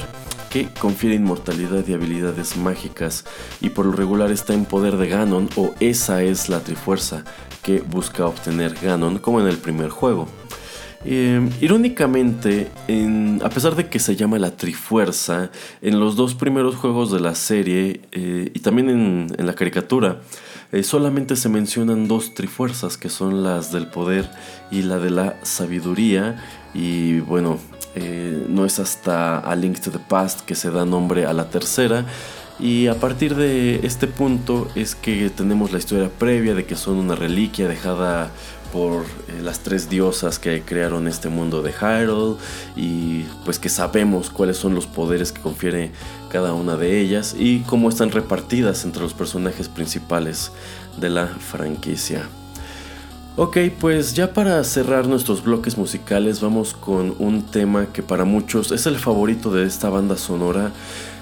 que 0.51 0.69
confiere 0.81 1.17
inmortalidad 1.17 1.87
y 1.87 1.95
habilidades 1.95 2.57
mágicas 2.57 3.25
y 3.61 3.71
por 3.71 3.87
lo 3.87 3.93
regular 3.93 4.31
está 4.31 4.55
en 4.55 4.65
poder 4.65 4.97
de 4.97 5.09
Ganon 5.09 5.49
o 5.57 5.75
esa 5.81 6.23
es 6.23 6.49
la 6.49 6.61
trifuerza 6.61 7.25
que 7.63 7.81
busca 7.81 8.27
obtener 8.27 8.75
Ganon 8.81 9.19
como 9.19 9.41
en 9.41 9.47
el 9.47 9.59
primer 9.59 9.91
juego. 9.91 10.29
Em, 11.05 11.49
irónicamente, 11.61 12.69
a 13.43 13.49
pesar 13.51 13.77
de 13.77 13.89
que 13.89 14.01
se 14.01 14.17
llama 14.17 14.39
la 14.39 14.57
Trifuerza, 14.57 15.51
en 15.81 16.01
los 16.01 16.17
dos 16.17 16.35
primeros 16.35 16.75
juegos 16.75 17.13
de 17.13 17.21
la 17.21 17.35
serie 17.35 18.01
eh, 18.11 18.51
y 18.53 18.61
también 18.61 18.91
en, 18.91 19.47
la 19.47 19.55
caricatura, 19.55 20.21
eh, 20.73 20.83
solamente 20.83 21.37
se 21.37 21.49
mencionan 21.49 22.09
dos 22.09 22.35
Trifuerzas, 22.35 22.97
que 22.97 23.11
son 23.11 23.45
las 23.45 23.71
del 23.73 23.87
poder 23.87 24.29
y 24.73 24.83
la 24.83 24.99
de 24.99 25.11
la 25.11 25.37
sabiduría. 25.45 26.45
Y 26.75 27.21
bueno, 27.21 27.59
eh, 28.01 28.45
no 28.49 28.65
es 28.65 28.79
hasta 28.79 29.39
A 29.39 29.57
Link 29.57 29.81
to 29.81 29.91
the 29.91 29.99
Past 29.99 30.41
que 30.41 30.55
se 30.55 30.71
da 30.71 30.85
nombre 30.85 31.27
a 31.27 31.33
la 31.33 31.51
tercera. 31.51 32.05
Y 32.61 32.89
a 32.89 32.95
partir 32.95 33.37
de 33.37 33.87
este 33.87 34.09
punto 34.09 34.69
es 34.75 34.97
que 34.97 35.31
tenemos 35.31 35.71
la 35.73 35.79
historia 35.79 36.11
previa 36.11 36.55
de 36.55 36.65
que 36.65 36.75
son 36.75 36.97
una 36.97 37.15
reliquia 37.15 37.69
dejada 37.69 38.33
por 38.73 39.03
eh, 39.03 39.41
las 39.43 39.61
tres 39.61 39.89
diosas 39.89 40.39
que 40.39 40.63
crearon 40.63 41.09
este 41.09 41.29
mundo 41.29 41.63
de 41.63 41.73
Hyrule 41.73 42.37
y 42.77 43.23
pues 43.45 43.59
que 43.59 43.69
sabemos 43.69 44.31
cuáles 44.31 44.57
son 44.57 44.75
los 44.75 44.87
poderes 44.87 45.33
que 45.33 45.41
confiere 45.41 45.93
cada 46.31 46.53
una 46.53 46.77
de 46.77 47.01
ellas 47.01 47.35
y 47.39 47.61
cómo 47.61 47.89
están 47.89 48.11
repartidas 48.11 48.85
entre 48.85 49.03
los 49.03 49.15
personajes 49.15 49.69
principales 49.69 50.53
de 50.99 51.11
la 51.11 51.27
franquicia. 51.27 52.29
Ok, 53.41 53.57
pues 53.79 54.15
ya 54.15 54.35
para 54.35 54.65
cerrar 54.65 55.07
nuestros 55.07 55.45
bloques 55.45 55.79
musicales 55.79 56.41
vamos 56.41 56.75
con 56.75 57.15
un 57.21 57.43
tema 57.43 57.87
que 57.93 58.03
para 58.03 58.25
muchos 58.25 58.73
es 58.73 58.85
el 58.87 58.97
favorito 58.97 59.53
de 59.53 59.65
esta 59.65 59.89
banda 59.89 60.17
sonora 60.17 60.73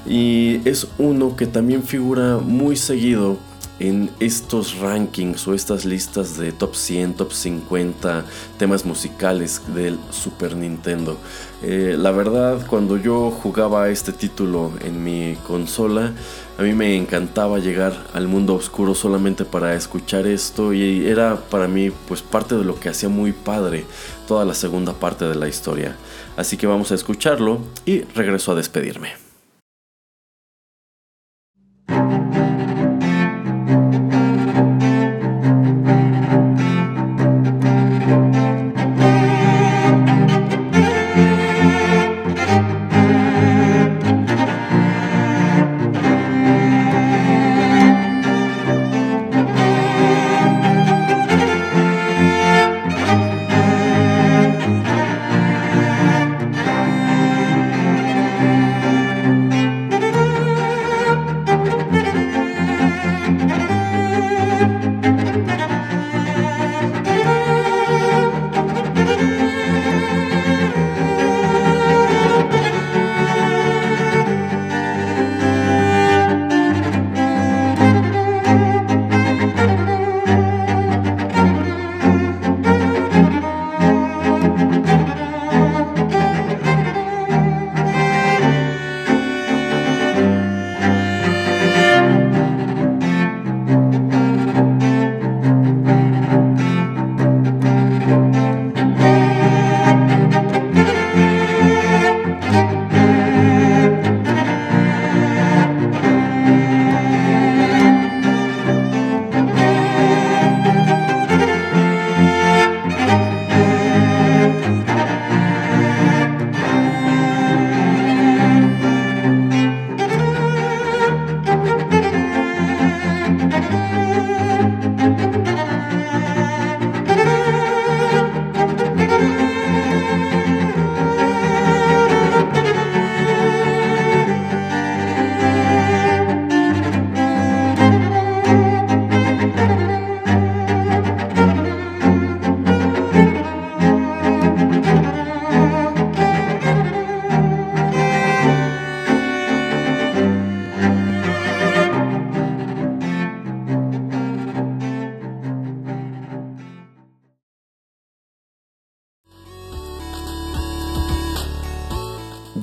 y 0.07 0.67
es 0.67 0.89
uno 0.97 1.37
que 1.37 1.47
también 1.47 1.83
figura 1.83 2.39
muy 2.39 2.77
seguido 2.77 3.37
en 3.79 4.11
estos 4.20 4.79
rankings 4.79 5.47
o 5.47 5.55
estas 5.55 5.85
listas 5.85 6.39
de 6.39 6.53
top 6.53 6.74
100, 6.74 7.14
top 7.14 7.33
50 7.33 8.24
temas 8.59 8.85
musicales 8.85 9.62
del 9.74 9.99
Super 10.11 10.57
Nintendo. 10.57 11.16
Eh, 11.62 11.97
la 11.99 12.11
verdad, 12.11 12.66
cuando 12.66 12.97
yo 12.97 13.31
jugaba 13.31 13.89
este 13.89 14.12
título 14.12 14.72
en 14.85 15.03
mi 15.03 15.37
consola, 15.47 16.12
a 16.59 16.62
mí 16.62 16.72
me 16.72 16.97
encantaba 16.97 17.59
llegar 17.59 17.95
al 18.14 18.29
mundo 18.29 18.55
oscuro 18.55 18.95
solamente 18.95 19.45
para 19.45 19.74
escuchar 19.74 20.27
esto 20.27 20.72
y 20.72 21.07
era 21.07 21.37
para 21.37 21.68
mí 21.68 21.91
pues 22.09 22.22
parte 22.22 22.55
de 22.57 22.64
lo 22.64 22.81
que 22.81 22.89
hacía 22.89 23.09
muy 23.09 23.33
padre 23.33 23.85
toda 24.27 24.45
la 24.45 24.55
segunda 24.55 24.95
parte 24.95 25.27
de 25.27 25.35
la 25.35 25.49
historia. 25.49 25.97
Así 26.37 26.57
que 26.57 26.66
vamos 26.66 26.93
a 26.93 26.95
escucharlo 26.95 27.61
y 27.85 28.03
regreso 28.14 28.53
a 28.53 28.55
despedirme. 28.55 29.26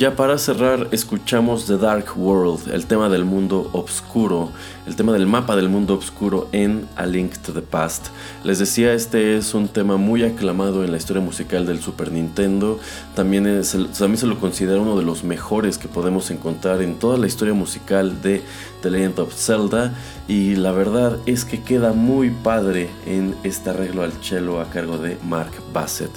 Ya 0.04 0.18
para 0.18 0.38
cerrar, 0.38 0.90
escuchamos 0.92 1.66
The 1.66 1.78
Dark 1.78 2.08
World, 2.18 2.74
el 2.74 2.88
tema 2.88 3.08
del 3.08 3.24
mundo 3.24 3.70
oscuro, 3.72 4.52
el 4.86 4.98
tema 4.98 5.14
del 5.14 5.28
mapa 5.28 5.56
del 5.56 5.70
mundo 5.70 5.98
oscuro 5.98 6.50
en 6.52 6.90
A 6.98 7.06
Link 7.06 7.38
to 7.38 7.54
the 7.54 7.62
Past. 7.62 8.08
Les 8.44 8.60
decía, 8.60 8.92
este 8.92 9.38
es 9.38 9.54
un 9.54 9.70
tema 9.70 9.96
muy 9.96 10.24
aclamado 10.24 10.84
en 10.84 10.92
la 10.92 10.98
historia 10.98 11.24
musical 11.24 11.66
del 11.66 11.80
Super 11.80 12.12
Nintendo. 12.12 12.82
También, 13.16 13.48
es, 13.48 13.70
se 13.70 14.28
lo 14.28 14.40
considera 14.42 14.82
uno 14.82 14.98
de 14.98 15.06
los 15.06 15.24
mejores 15.24 15.78
que 15.78 15.88
podemos 15.88 16.30
encontrar 16.32 16.82
en 16.82 16.96
toda 16.96 17.18
la 17.18 17.28
historia 17.28 17.54
musical 17.54 18.22
de 18.22 18.42
The 18.82 18.92
Legend 18.92 19.20
of 19.20 19.34
Zelda. 19.34 19.94
Y 20.28 20.56
la 20.56 20.72
verdad 20.72 21.20
es 21.26 21.44
que 21.44 21.62
queda 21.62 21.92
muy 21.92 22.30
padre 22.30 22.90
en 23.06 23.36
este 23.44 23.72
arreglo 23.72 24.04
al 24.04 24.14
cello 24.14 24.62
a 24.62 24.70
cargo 24.70 24.98
de 24.98 25.18
Mark 25.24 25.52
Bassett. 25.74 26.12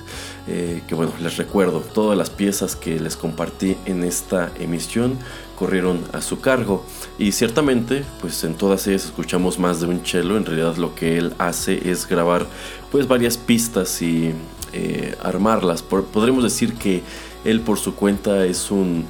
Eh, 0.47 0.83
que 0.87 0.95
bueno, 0.95 1.13
les 1.21 1.37
recuerdo, 1.37 1.81
todas 1.81 2.17
las 2.17 2.31
piezas 2.31 2.77
que 2.77 3.01
les 3.01 3.17
compartí 3.17 3.77
en 3.85 4.05
esta 4.05 4.53
emisión 4.61 5.19
corrieron 5.57 6.05
a 6.13 6.21
su 6.21 6.41
cargo 6.41 6.85
y 7.19 7.33
ciertamente 7.33 8.05
pues 8.21 8.45
en 8.45 8.55
todas 8.55 8.87
ellas 8.87 9.07
escuchamos 9.07 9.59
más 9.59 9.81
de 9.81 9.87
un 9.87 10.05
cello, 10.05 10.37
en 10.37 10.45
realidad 10.45 10.77
lo 10.77 10.95
que 10.95 11.19
él 11.19 11.33
hace 11.39 11.91
es 11.91 12.07
grabar 12.07 12.47
pues 12.93 13.09
varias 13.09 13.39
pistas 13.39 14.03
y 14.03 14.35
eh, 14.73 15.17
armarlas, 15.23 15.83
podremos 15.83 16.45
decir 16.45 16.75
que 16.75 17.03
él 17.45 17.61
por 17.61 17.79
su 17.79 17.95
cuenta 17.95 18.45
es 18.45 18.71
un 18.71 19.07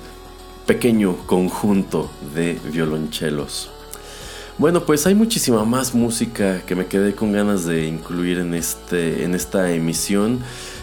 pequeño 0.67 1.17
conjunto 1.27 2.11
de 2.35 2.59
violonchelos. 2.73 3.76
Bueno, 4.59 4.87
pues 4.87 5.07
hay 5.07 5.15
muchísima 5.15 5.67
más 5.67 5.95
música 5.95 6.63
que 6.63 6.75
me 6.75 6.87
quedé 6.87 7.15
con 7.15 7.31
ganas 7.31 7.67
de 7.67 7.87
incluir 7.87 8.39
en, 8.39 8.55
este, 8.55 9.25
en 9.25 9.35
esta 9.35 9.71
emisión. 9.73 10.41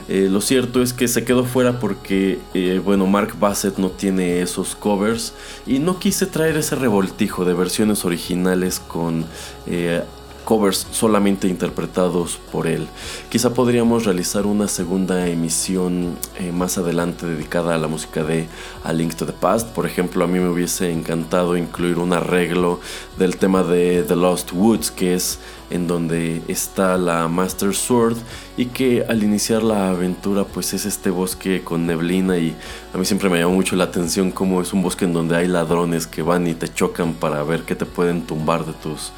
Eh, 0.07 0.27
lo 0.29 0.41
cierto 0.41 0.83
es 0.83 0.93
que 0.93 1.07
se 1.07 1.25
quedó 1.25 1.43
fuera 1.43 1.79
porque, 1.79 2.37
eh, 2.53 2.79
bueno, 2.83 3.07
Mark 3.07 3.33
Bassett 3.39 3.79
no 3.79 3.89
tiene 3.89 4.43
esos 4.43 4.75
covers 4.75 5.33
y 5.65 5.79
no 5.79 5.97
quise 5.97 6.27
traer 6.27 6.55
ese 6.55 6.75
revoltijo 6.75 7.45
de 7.45 7.55
versiones 7.55 8.05
originales 8.05 8.79
con 8.79 9.25
eh, 9.65 10.03
covers 10.43 10.87
solamente 10.91 11.47
interpretados 11.47 12.39
por 12.51 12.67
él. 12.67 12.87
Quizá 13.29 13.53
podríamos 13.53 14.05
realizar 14.05 14.45
una 14.45 14.67
segunda 14.67 15.27
emisión 15.27 16.17
más 16.53 16.77
adelante 16.77 17.25
dedicada 17.25 17.75
a 17.75 17.77
la 17.77 17.87
música 17.87 18.23
de 18.23 18.47
A 18.83 18.93
Link 18.93 19.15
to 19.15 19.25
the 19.25 19.33
Past. 19.33 19.69
Por 19.69 19.85
ejemplo, 19.85 20.23
a 20.23 20.27
mí 20.27 20.39
me 20.39 20.49
hubiese 20.49 20.91
encantado 20.91 21.57
incluir 21.57 21.97
un 21.97 22.13
arreglo 22.13 22.79
del 23.17 23.37
tema 23.37 23.63
de 23.63 24.03
The 24.03 24.15
Lost 24.15 24.51
Woods, 24.53 24.91
que 24.91 25.15
es 25.15 25.39
en 25.69 25.87
donde 25.87 26.43
está 26.47 26.97
la 26.97 27.27
Master 27.27 27.73
Sword 27.73 28.17
y 28.57 28.67
que 28.67 29.05
al 29.07 29.23
iniciar 29.23 29.63
la 29.63 29.89
aventura 29.89 30.43
pues 30.43 30.73
es 30.73 30.85
este 30.85 31.09
bosque 31.09 31.63
con 31.63 31.87
neblina 31.87 32.37
y 32.37 32.55
a 32.93 32.97
mí 32.97 33.05
siempre 33.05 33.29
me 33.29 33.39
llama 33.39 33.53
mucho 33.53 33.75
la 33.75 33.85
atención 33.85 34.31
cómo 34.31 34.61
es 34.61 34.71
un 34.71 34.83
bosque 34.83 35.05
en 35.05 35.13
donde 35.13 35.35
hay 35.35 35.47
ladrones 35.47 36.05
que 36.05 36.21
van 36.21 36.47
y 36.47 36.53
te 36.53 36.71
chocan 36.71 37.13
para 37.13 37.43
ver 37.43 37.63
qué 37.63 37.75
te 37.75 37.85
pueden 37.85 38.21
tumbar 38.21 38.65
de 38.65 38.73
tus, 38.73 39.11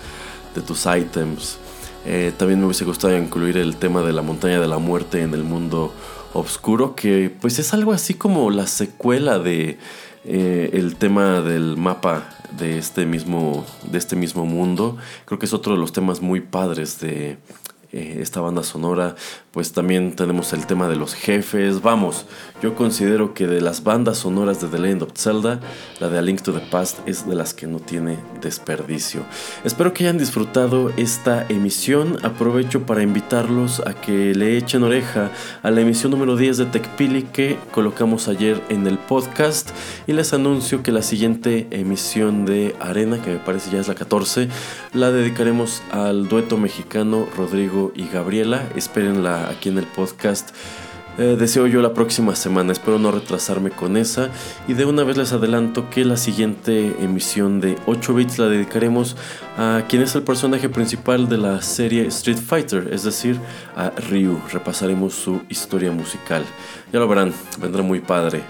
de 0.56 0.62
tus 0.62 0.86
items. 0.86 1.58
Eh, 2.06 2.32
también 2.38 2.60
me 2.60 2.66
hubiese 2.66 2.86
gustado 2.86 3.16
incluir 3.18 3.58
el 3.58 3.76
tema 3.76 4.02
de 4.02 4.14
la 4.14 4.22
montaña 4.22 4.60
de 4.60 4.68
la 4.68 4.78
muerte 4.78 5.22
en 5.22 5.34
el 5.34 5.44
mundo 5.44 5.94
oscuro 6.34 6.96
que 6.96 7.34
pues 7.42 7.60
es 7.60 7.74
algo 7.74 7.94
así 7.94 8.14
como 8.14 8.52
la 8.52 8.68
secuela 8.68 9.40
de 9.40 9.78
eh, 10.26 10.92
tema 10.98 11.42
del 11.42 11.78
mapa 11.78 12.30
de 12.58 12.78
este 12.78 13.06
mismo, 13.06 13.66
de 13.84 13.98
este 13.98 14.16
mismo 14.16 14.46
mundo. 14.46 14.98
Creo 15.26 15.40
que 15.40 15.46
es 15.46 15.54
otro 15.54 15.74
de 15.74 15.80
los 15.80 15.94
temas 15.94 16.22
muy 16.22 16.42
padres 16.42 17.00
de 17.00 17.38
eh, 17.96 18.18
esta 18.20 18.42
banda 18.42 18.62
sonora, 18.62 19.16
pues 19.52 19.72
también 19.72 20.18
tenemos 20.18 20.52
el 20.52 20.66
tema 20.66 20.90
de 20.90 20.98
los 20.98 21.14
jefes. 21.14 21.82
Vamos, 21.82 22.26
yo 22.62 22.76
considero 22.76 23.34
que 23.34 23.48
de 23.48 23.62
las 23.62 23.86
bandas 23.86 24.18
sonoras 24.18 24.60
de 24.60 24.68
The 24.68 24.80
Legend 24.80 25.04
of 25.04 25.12
Zelda, 25.16 25.62
la 26.02 26.10
de 26.10 26.18
A 26.18 26.22
Link 26.22 26.42
to 26.42 26.52
the 26.52 26.60
Past 26.60 27.00
es 27.08 27.26
de 27.26 27.36
las 27.36 27.54
que 27.54 27.68
no 27.68 27.80
tiene 27.80 28.18
desperdicio. 28.42 29.22
Espero 29.64 29.94
que 29.94 30.04
hayan 30.04 30.18
disfrutado 30.18 30.92
esta 30.98 31.46
emisión. 31.48 32.18
Aprovecho 32.24 32.86
para 32.86 33.02
invitarlos 33.02 33.80
a 33.80 33.94
que 33.94 34.36
le 34.36 34.58
echen 34.58 34.84
oreja 34.84 35.32
a 35.64 35.72
la 35.72 35.80
emisión 35.80 36.12
número 36.12 36.36
10 36.36 36.58
de 36.58 36.66
TechPili 36.66 37.24
que 37.24 37.58
colocamos 37.72 38.28
ayer 38.28 38.62
en 38.68 38.88
el 38.88 38.98
podcast 38.98 39.70
y 40.06 40.12
les 40.12 40.34
anuncio 40.34 40.84
que 40.84 40.92
la 40.92 41.02
siguiente 41.02 41.68
emisión 41.72 42.46
de 42.46 42.76
Arena, 42.82 43.22
que 43.22 43.32
me 43.32 43.40
parece 43.40 43.72
ya 43.72 43.80
es 43.80 43.88
la 43.88 43.96
14, 43.96 44.50
la 44.92 45.12
dedicaremos 45.12 45.82
al 45.92 46.28
dueto 46.28 46.58
mexicano 46.58 47.26
Rodrigo 47.38 47.85
y 47.96 48.08
Gabriela. 48.08 48.70
Espérenla 48.76 49.50
aquí 49.50 49.70
en 49.70 49.78
el 49.78 49.86
podcast. 49.86 50.52
Eh, 51.18 51.38
deseo 51.40 51.66
yo 51.66 51.82
la 51.82 51.94
próxima 51.94 52.36
semana, 52.36 52.74
espero 52.74 53.00
no 53.00 53.10
retrasarme 53.10 53.70
con 53.70 53.96
esa 53.96 54.32
y 54.68 54.74
de 54.74 54.84
una 54.84 55.06
vez 55.06 55.16
les 55.16 55.32
adelanto 55.32 55.90
que 55.90 56.04
la 56.04 56.18
siguiente 56.18 56.94
emisión 57.00 57.62
de 57.62 57.78
8 57.86 58.14
bits 58.14 58.38
la 58.38 58.48
dedicaremos 58.48 59.16
a 59.58 59.84
quien 59.88 60.02
es 60.02 60.14
el 60.16 60.24
personaje 60.24 60.68
principal 60.68 61.30
de 61.30 61.38
la 61.38 61.62
serie 61.62 62.06
Street 62.08 62.38
Fighter, 62.38 62.90
es 62.92 63.04
decir, 63.04 63.40
a 63.78 63.92
Ryu. 63.92 64.42
Repasaremos 64.52 65.14
su 65.14 65.42
historia 65.48 65.92
musical. 65.92 66.44
Ya 66.92 67.00
lo 67.00 67.08
verán, 67.08 67.34
vendrá 67.62 67.82
muy 67.82 68.02
padre. 68.02 68.42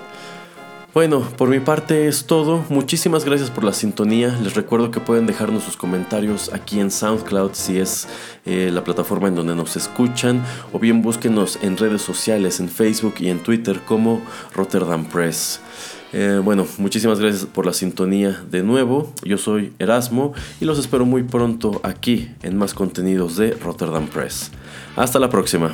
Bueno, 0.95 1.19
por 1.35 1.49
mi 1.49 1.59
parte 1.59 2.07
es 2.07 2.25
todo. 2.25 2.63
Muchísimas 2.69 3.25
gracias 3.25 3.51
por 3.51 3.65
la 3.65 3.73
sintonía. 3.73 4.29
Les 4.41 4.55
recuerdo 4.55 4.91
que 4.91 5.01
pueden 5.01 5.25
dejarnos 5.25 5.65
sus 5.65 5.75
comentarios 5.75 6.53
aquí 6.53 6.79
en 6.79 6.89
SoundCloud 6.89 7.51
si 7.51 7.79
es 7.79 8.07
eh, 8.45 8.69
la 8.71 8.81
plataforma 8.85 9.27
en 9.27 9.35
donde 9.35 9.55
nos 9.55 9.75
escuchan 9.75 10.41
o 10.71 10.79
bien 10.79 11.01
búsquenos 11.01 11.59
en 11.61 11.75
redes 11.75 12.01
sociales, 12.01 12.61
en 12.61 12.69
Facebook 12.69 13.15
y 13.19 13.27
en 13.27 13.39
Twitter 13.43 13.81
como 13.85 14.21
Rotterdam 14.53 15.03
Press. 15.03 15.59
Eh, 16.13 16.39
bueno, 16.41 16.65
muchísimas 16.77 17.19
gracias 17.19 17.43
por 17.43 17.65
la 17.65 17.73
sintonía 17.73 18.41
de 18.49 18.63
nuevo. 18.63 19.11
Yo 19.21 19.37
soy 19.37 19.73
Erasmo 19.79 20.31
y 20.61 20.65
los 20.65 20.79
espero 20.79 21.05
muy 21.05 21.23
pronto 21.23 21.81
aquí 21.83 22.31
en 22.41 22.55
más 22.55 22.73
contenidos 22.73 23.35
de 23.35 23.51
Rotterdam 23.51 24.07
Press. 24.07 24.49
Hasta 24.95 25.19
la 25.19 25.29
próxima. 25.29 25.73